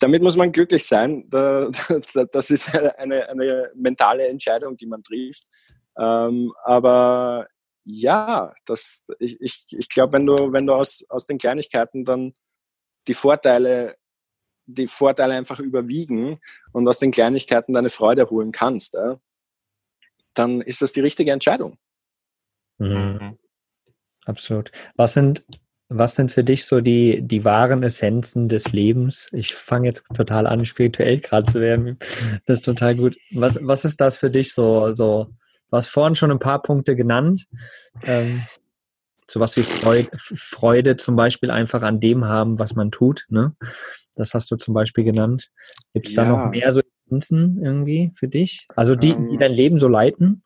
[0.00, 1.28] Damit muss man glücklich sein.
[1.30, 5.44] Das ist eine, eine mentale Entscheidung, die man trifft.
[5.98, 7.48] Ähm, aber
[7.84, 12.34] ja, das, ich, ich, ich glaube, wenn du, wenn du aus, aus den Kleinigkeiten dann
[13.08, 13.96] die Vorteile,
[14.66, 16.40] die Vorteile einfach überwiegen
[16.72, 18.96] und aus den Kleinigkeiten deine Freude holen kannst,
[20.34, 21.78] dann ist das die richtige Entscheidung.
[22.78, 23.38] Mhm.
[24.26, 24.70] Absolut.
[24.96, 25.44] Was sind
[25.88, 29.28] was sind für dich so die, die wahren Essenzen des Lebens?
[29.32, 31.98] Ich fange jetzt total an, spirituell gerade zu werden.
[32.46, 33.16] Das ist total gut.
[33.32, 34.92] Was, was ist das für dich so?
[34.92, 35.28] so
[35.70, 37.46] du hast vorhin schon ein paar Punkte genannt.
[38.04, 38.42] Ähm,
[39.34, 43.26] was wie Freude, Freude zum Beispiel einfach an dem haben, was man tut.
[43.28, 43.54] Ne?
[44.14, 45.50] Das hast du zum Beispiel genannt.
[45.92, 46.24] Gibt es ja.
[46.24, 48.66] da noch mehr so Essenzen irgendwie für dich?
[48.74, 49.38] Also die, die ähm.
[49.38, 50.42] dein Leben so leiten?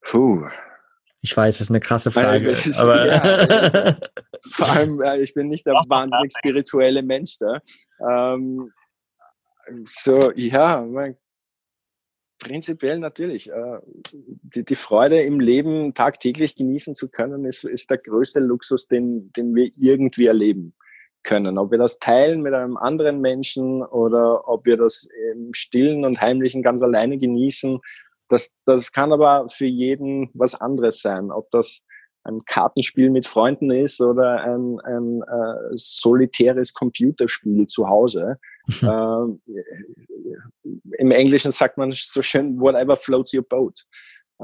[0.00, 0.48] Puh,
[1.20, 2.48] ich weiß, das ist eine krasse Frage.
[2.48, 3.96] Ist, aber ja,
[4.50, 7.60] vor allem, ich bin nicht der wahnsinnig spirituelle Mensch da.
[8.00, 8.72] Ähm,
[9.84, 11.16] so, ja, mein,
[12.38, 13.50] prinzipiell natürlich.
[13.50, 13.78] Äh,
[14.12, 19.32] die, die, Freude im Leben tagtäglich genießen zu können, ist, ist der größte Luxus, den,
[19.32, 20.74] den wir irgendwie erleben
[21.24, 21.58] können.
[21.58, 26.20] Ob wir das teilen mit einem anderen Menschen oder ob wir das im Stillen und
[26.20, 27.80] Heimlichen ganz alleine genießen
[28.28, 31.30] das, das kann aber für jeden was anderes sein.
[31.30, 31.82] Ob das
[32.24, 38.38] ein Kartenspiel mit Freunden ist oder ein, ein äh, solitäres Computerspiel zu Hause.
[38.82, 39.40] ähm,
[40.98, 43.82] Im Englischen sagt man so schön, whatever floats your boat.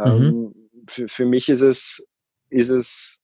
[0.02, 0.54] Ähm, mhm.
[0.88, 2.06] für, für mich ist es,
[2.48, 3.20] ist es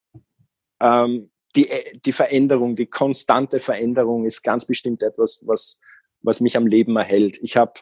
[0.80, 1.68] ähm, die,
[2.04, 5.80] die Veränderung, die konstante Veränderung ist ganz bestimmt etwas, was,
[6.22, 7.38] was mich am Leben erhält.
[7.42, 7.72] Ich habe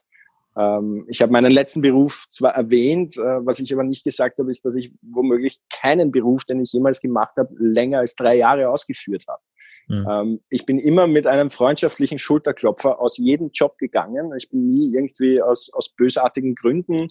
[1.07, 4.65] ich habe meinen letzten Beruf zwar erwähnt, äh, was ich aber nicht gesagt habe, ist,
[4.65, 9.25] dass ich womöglich keinen Beruf, den ich jemals gemacht habe, länger als drei Jahre ausgeführt
[9.29, 9.43] habe.
[9.89, 10.07] Mhm.
[10.11, 14.33] Ähm, ich bin immer mit einem freundschaftlichen Schulterklopfer aus jedem Job gegangen.
[14.37, 17.07] Ich bin nie irgendwie aus, aus bösartigen Gründen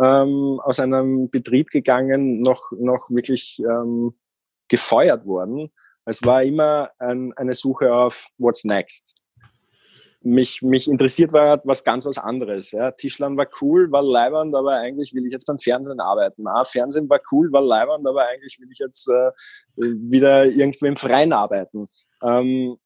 [0.00, 4.14] ähm, aus einem Betrieb gegangen, noch, noch wirklich ähm,
[4.68, 5.70] gefeuert worden.
[6.04, 9.20] Es war immer ein, eine Suche auf What's Next.
[10.22, 12.72] Mich, mich interessiert war was ganz was anderes.
[12.72, 12.90] Ja.
[12.90, 16.46] Tischlern war cool, war leibend, aber eigentlich will ich jetzt beim Fernsehen arbeiten.
[16.46, 19.30] Ah, Fernsehen war cool, war leibend, aber eigentlich will ich jetzt äh,
[19.76, 21.86] wieder irgendwo im Freien arbeiten.
[22.22, 22.76] Ähm,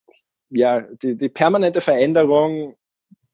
[0.51, 2.77] ja, die, die permanente Veränderung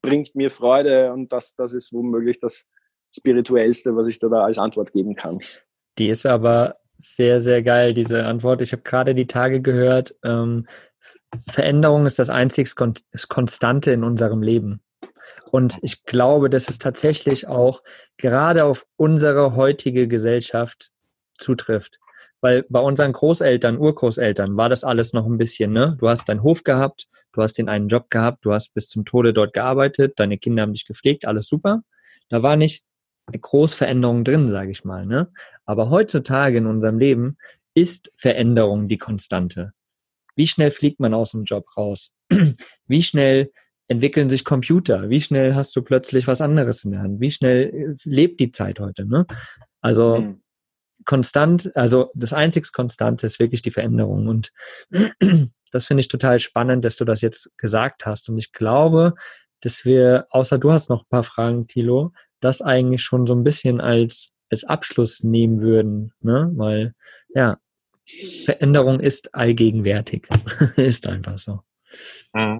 [0.00, 2.68] bringt mir Freude und das, das ist womöglich das
[3.12, 5.40] Spirituellste, was ich da, da als Antwort geben kann.
[5.98, 8.62] Die ist aber sehr, sehr geil, diese Antwort.
[8.62, 10.66] Ich habe gerade die Tage gehört, ähm,
[11.48, 12.74] Veränderung ist das einzig
[13.28, 14.80] Konstante in unserem Leben.
[15.50, 17.82] Und ich glaube, dass es tatsächlich auch
[18.16, 20.90] gerade auf unsere heutige Gesellschaft
[21.36, 21.98] zutrifft.
[22.40, 25.96] Weil bei unseren Großeltern, Urgroßeltern war das alles noch ein bisschen, ne?
[25.98, 29.04] Du hast deinen Hof gehabt, du hast den einen Job gehabt, du hast bis zum
[29.04, 31.82] Tode dort gearbeitet, deine Kinder haben dich gepflegt, alles super.
[32.28, 32.84] Da war nicht
[33.26, 35.30] eine Großveränderung drin, sage ich mal, ne?
[35.64, 37.38] Aber heutzutage in unserem Leben
[37.74, 39.72] ist Veränderung die Konstante.
[40.38, 42.12] Wie schnell fliegt man aus dem Job raus?
[42.86, 43.50] Wie schnell
[43.88, 45.10] entwickeln sich Computer?
[45.10, 47.20] Wie schnell hast du plötzlich was anderes in der Hand?
[47.20, 49.04] Wie schnell äh, lebt die Zeit heute?
[49.04, 49.26] Ne?
[49.80, 50.42] Also mhm.
[51.04, 54.28] konstant, also das einzig Konstante ist wirklich die Veränderung.
[54.28, 54.52] Und
[55.72, 58.28] das finde ich total spannend, dass du das jetzt gesagt hast.
[58.28, 59.14] Und ich glaube,
[59.60, 63.42] dass wir, außer du hast noch ein paar Fragen, Tilo, das eigentlich schon so ein
[63.42, 66.12] bisschen als, als Abschluss nehmen würden.
[66.20, 66.48] Ne?
[66.54, 66.94] Weil,
[67.34, 67.58] ja,
[68.44, 70.28] Veränderung ist allgegenwärtig.
[70.76, 71.60] ist einfach so.
[72.32, 72.58] Mhm.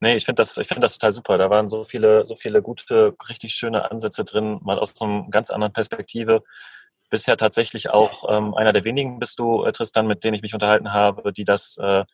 [0.00, 1.38] Nee, ich finde das, ich finde das total super.
[1.38, 5.50] Da waren so viele, so viele gute, richtig schöne Ansätze drin, mal aus einer ganz
[5.50, 6.42] anderen Perspektive.
[7.10, 10.54] Bisher tatsächlich auch ähm, einer der wenigen bist du, äh, Tristan, mit denen ich mich
[10.54, 12.04] unterhalten habe, die das äh,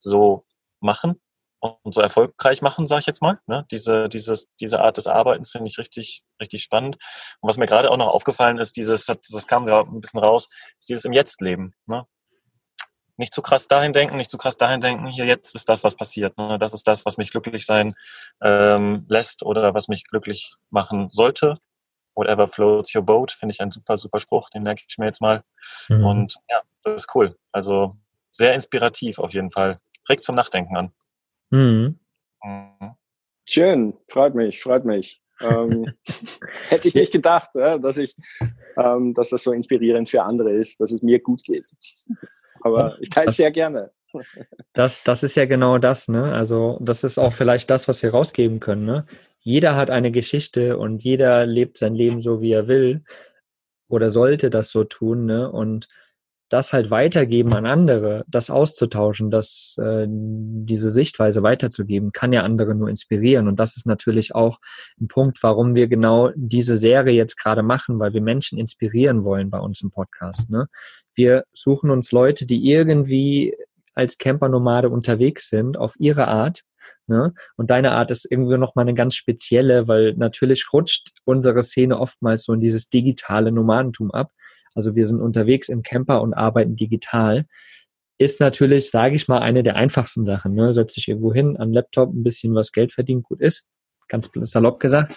[0.00, 0.44] so
[0.80, 1.20] machen
[1.60, 3.38] und so erfolgreich machen, sage ich jetzt mal.
[3.46, 3.66] Ne?
[3.70, 6.96] Diese, dieses, diese Art des Arbeitens finde ich richtig, richtig spannend.
[7.40, 10.48] Und was mir gerade auch noch aufgefallen ist, dieses, das kam gerade ein bisschen raus,
[10.78, 11.74] ist dieses im Jetzt leben.
[11.86, 12.06] Ne?
[13.16, 15.94] Nicht zu krass dahin denken, nicht zu krass dahin denken, hier jetzt ist das, was
[15.94, 16.36] passiert.
[16.38, 16.58] Ne?
[16.58, 17.94] Das ist das, was mich glücklich sein
[18.42, 21.58] ähm, lässt oder was mich glücklich machen sollte.
[22.14, 25.20] Whatever floats your boat, finde ich ein super, super Spruch, den merke ich mir jetzt
[25.20, 25.42] mal.
[25.88, 26.04] Mhm.
[26.04, 27.36] Und ja, das ist cool.
[27.52, 27.92] Also
[28.30, 29.78] sehr inspirativ auf jeden Fall.
[30.08, 30.92] Regt zum Nachdenken an.
[31.50, 31.98] Mhm.
[33.48, 35.20] Schön, freut mich, freut mich.
[35.42, 35.92] ähm,
[36.68, 38.14] hätte ich nicht gedacht, ja, dass ich,
[38.76, 41.66] ähm, dass das so inspirierend für andere ist, dass es mir gut geht.
[42.62, 43.90] Aber ich teile es sehr gerne.
[44.72, 46.32] Das, das ist ja genau das, ne?
[46.32, 49.06] Also, das ist auch vielleicht das, was wir rausgeben können, ne?
[49.38, 53.04] Jeder hat eine Geschichte und jeder lebt sein Leben so, wie er will
[53.88, 55.50] oder sollte das so tun, ne?
[55.50, 55.88] Und
[56.50, 62.74] das halt weitergeben an andere, das auszutauschen, das, äh, diese Sichtweise weiterzugeben, kann ja andere
[62.74, 63.48] nur inspirieren.
[63.48, 64.58] Und das ist natürlich auch
[65.00, 69.48] ein Punkt, warum wir genau diese Serie jetzt gerade machen, weil wir Menschen inspirieren wollen
[69.48, 70.50] bei uns im Podcast.
[70.50, 70.66] Ne?
[71.14, 73.54] Wir suchen uns Leute, die irgendwie
[73.94, 76.62] als Camper-Nomade unterwegs sind, auf ihre Art.
[77.06, 77.34] Ne?
[77.56, 82.44] Und deine Art ist irgendwie nochmal eine ganz spezielle, weil natürlich rutscht unsere Szene oftmals
[82.44, 84.30] so in dieses digitale Nomadentum ab
[84.74, 87.46] also wir sind unterwegs im Camper und arbeiten digital,
[88.18, 90.54] ist natürlich, sage ich mal, eine der einfachsten Sachen.
[90.54, 90.74] Ne?
[90.74, 93.66] Setz dich irgendwo hin, an Laptop ein bisschen was Geld verdienen, gut ist,
[94.08, 95.16] ganz salopp gesagt.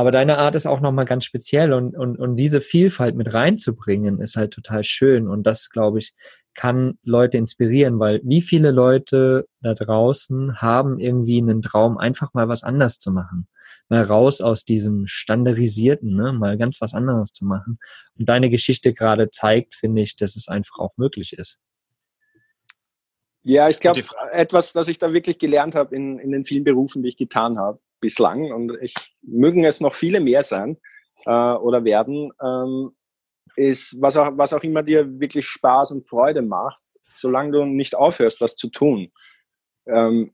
[0.00, 4.18] Aber deine Art ist auch nochmal ganz speziell und, und, und diese Vielfalt mit reinzubringen,
[4.18, 5.28] ist halt total schön.
[5.28, 6.14] Und das, glaube ich,
[6.54, 12.48] kann Leute inspirieren, weil wie viele Leute da draußen haben irgendwie einen Traum, einfach mal
[12.48, 13.46] was anders zu machen
[13.90, 16.32] mal raus aus diesem Standardisierten, ne?
[16.32, 17.78] mal ganz was anderes zu machen.
[18.18, 21.60] Und deine Geschichte gerade zeigt, finde ich, dass es einfach auch möglich ist.
[23.42, 27.02] Ja, ich glaube, etwas, das ich da wirklich gelernt habe in, in den vielen Berufen,
[27.02, 30.76] die ich getan habe bislang, und ich mögen es noch viele mehr sein
[31.26, 32.90] äh, oder werden, ähm,
[33.56, 37.94] ist, was auch, was auch immer dir wirklich Spaß und Freude macht, solange du nicht
[37.94, 39.10] aufhörst, das zu tun
[39.92, 40.30] ähm,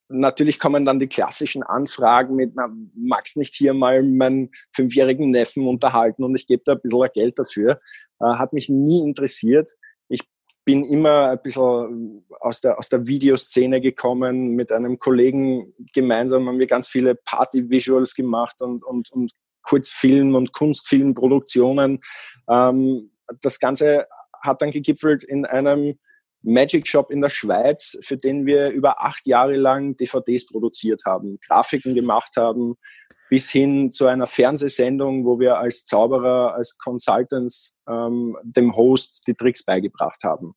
[0.08, 5.68] natürlich kommen dann die klassischen Anfragen mit, na, magst nicht hier mal meinen fünfjährigen Neffen
[5.68, 7.80] unterhalten und ich gebe da ein bisschen Geld dafür.
[8.20, 9.72] Äh, hat mich nie interessiert.
[10.66, 14.49] Bin immer ein bisschen aus der, aus der Videoszene gekommen.
[14.55, 20.53] Mit einem Kollegen gemeinsam haben wir ganz viele Party-Visuals gemacht und, und, und Kurzfilm- und
[20.53, 21.99] Kunstfilmproduktionen.
[22.49, 23.11] Ähm,
[23.41, 24.07] das Ganze
[24.41, 25.97] hat dann gegipfelt in einem
[26.45, 31.39] Magic Shop in der Schweiz, für den wir über acht Jahre lang DVDs produziert haben,
[31.39, 32.76] Grafiken gemacht haben,
[33.30, 39.34] bis hin zu einer Fernsehsendung, wo wir als Zauberer, als Consultants ähm, dem Host die
[39.34, 40.53] Tricks beigebracht haben.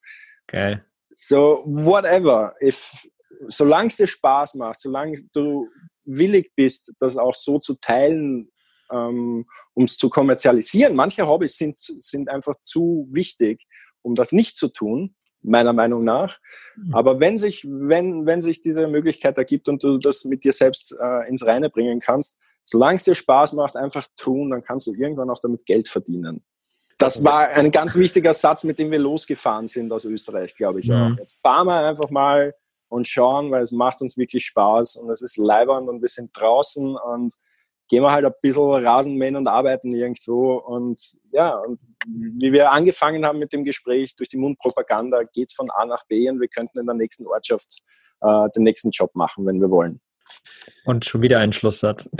[0.46, 0.84] Geil.
[1.14, 2.54] So, whatever.
[2.62, 3.06] If,
[3.46, 5.68] solange es dir Spaß macht, solange du
[6.04, 8.50] willig bist, das auch so zu teilen,
[8.90, 10.94] ähm, um es zu kommerzialisieren.
[10.94, 13.66] Manche Hobbys sind, sind einfach zu wichtig,
[14.02, 16.38] um das nicht zu tun, meiner Meinung nach.
[16.76, 16.94] Mhm.
[16.94, 20.96] Aber wenn sich, wenn, wenn sich diese Möglichkeit ergibt und du das mit dir selbst
[21.00, 22.36] äh, ins Reine bringen kannst,
[22.68, 26.44] solange es dir Spaß macht, einfach tun, dann kannst du irgendwann auch damit Geld verdienen.
[26.98, 30.92] Das war ein ganz wichtiger Satz, mit dem wir losgefahren sind aus Österreich, glaube ich
[30.92, 31.10] auch.
[31.10, 31.16] Mhm.
[31.18, 32.54] Jetzt fahren wir einfach mal
[32.88, 36.30] und schauen, weil es macht uns wirklich Spaß und es ist leibernd und wir sind
[36.34, 37.34] draußen und
[37.88, 40.56] gehen wir halt ein bisschen Rasenmähen und arbeiten irgendwo.
[40.56, 41.00] Und
[41.30, 45.70] ja, und wie wir angefangen haben mit dem Gespräch, durch die Mundpropaganda geht es von
[45.70, 47.80] A nach B und wir könnten in der nächsten Ortschaft
[48.20, 50.00] äh, den nächsten Job machen, wenn wir wollen.
[50.84, 52.08] Und schon wieder ein Schlusssatz.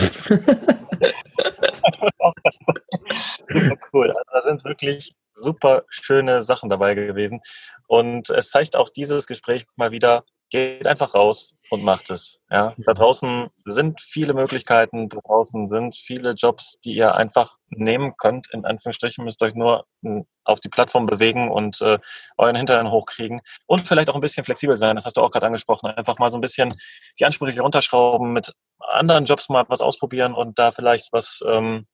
[3.47, 4.11] super cool.
[4.11, 7.41] Also da sind wirklich super schöne Sachen dabei gewesen.
[7.87, 12.43] Und es zeigt auch dieses Gespräch mal wieder, geht einfach raus und macht es.
[12.49, 18.15] Ja, da draußen sind viele Möglichkeiten, da draußen sind viele Jobs, die ihr einfach nehmen
[18.17, 18.47] könnt.
[18.51, 21.99] In Anführungsstrichen müsst euch nur hm, auf die Plattform bewegen und äh,
[22.37, 24.95] euren Hintern hochkriegen und vielleicht auch ein bisschen flexibel sein.
[24.95, 25.87] Das hast du auch gerade angesprochen.
[25.91, 26.73] Einfach mal so ein bisschen
[27.19, 31.85] die Ansprüche runterschrauben, mit anderen Jobs mal was ausprobieren und da vielleicht was ähm,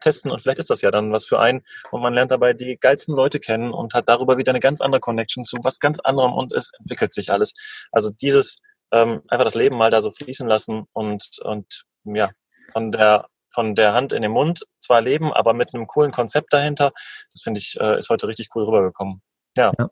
[0.00, 2.76] testen und vielleicht ist das ja dann was für einen und man lernt dabei die
[2.78, 6.32] geilsten Leute kennen und hat darüber wieder eine ganz andere Connection zu was ganz anderem
[6.32, 7.52] und es entwickelt sich alles.
[7.92, 8.58] Also dieses
[8.92, 12.30] ähm, einfach das Leben mal da so fließen lassen und, und ja,
[12.72, 16.52] von der von der Hand in den Mund zwar leben, aber mit einem coolen Konzept
[16.52, 16.92] dahinter.
[17.32, 19.22] Das finde ich, äh, ist heute richtig cool rübergekommen.
[19.56, 19.72] Ja.
[19.78, 19.90] ja.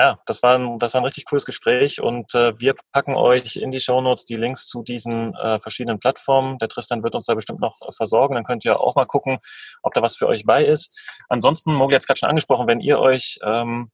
[0.00, 3.56] Ja, das war ein, das war ein richtig cooles Gespräch und äh, wir packen euch
[3.56, 6.56] in die Shownotes die Links zu diesen äh, verschiedenen Plattformen.
[6.58, 8.36] Der Tristan wird uns da bestimmt noch äh, versorgen.
[8.36, 9.38] Dann könnt ihr auch mal gucken,
[9.82, 10.96] ob da was für euch bei ist.
[11.28, 13.90] Ansonsten, Mogli hat es gerade schon angesprochen, wenn ihr euch ähm,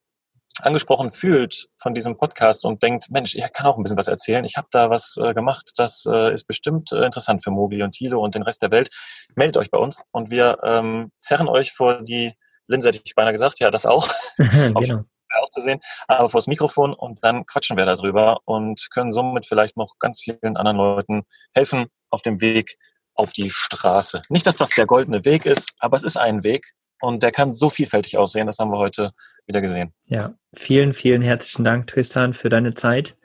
[0.61, 4.45] angesprochen fühlt von diesem Podcast und denkt, Mensch, ich kann auch ein bisschen was erzählen.
[4.45, 7.93] Ich habe da was äh, gemacht, das äh, ist bestimmt äh, interessant für Mogli und
[7.93, 8.91] Thilo und den Rest der Welt.
[9.37, 12.35] Meldet euch bei uns und wir ähm, zerren euch vor die
[12.67, 14.07] Linse, hätte ich beinahe gesagt, ja, das auch.
[14.37, 15.14] genau auch
[15.55, 19.95] zu sehen, aber vors Mikrofon und dann quatschen wir darüber und können somit vielleicht noch
[19.99, 21.23] ganz vielen anderen Leuten
[21.55, 22.77] helfen auf dem Weg
[23.15, 24.23] auf die Straße.
[24.29, 27.53] Nicht, dass das der goldene Weg ist, aber es ist ein Weg und der kann
[27.53, 28.47] so vielfältig aussehen.
[28.47, 29.13] Das haben wir heute
[29.47, 29.93] wieder gesehen.
[30.05, 33.17] Ja, vielen, vielen herzlichen Dank, Tristan, für deine Zeit.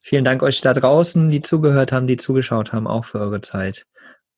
[0.00, 3.86] Vielen Dank euch da draußen, die zugehört haben, die zugeschaut haben, auch für eure Zeit.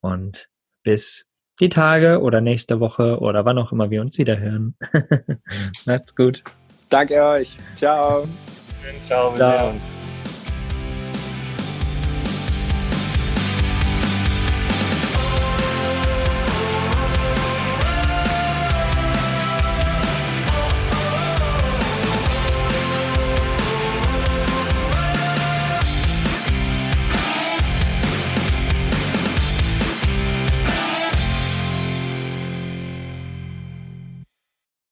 [0.01, 0.49] Und
[0.83, 1.27] bis
[1.61, 4.77] die Tage oder nächste Woche oder wann auch immer wir uns wiederhören.
[5.87, 6.43] Macht's gut.
[6.93, 7.57] Danke euch.
[7.75, 8.27] Ciao.
[9.07, 9.51] Ciao, wir Ciao.
[9.51, 10.02] sehen uns.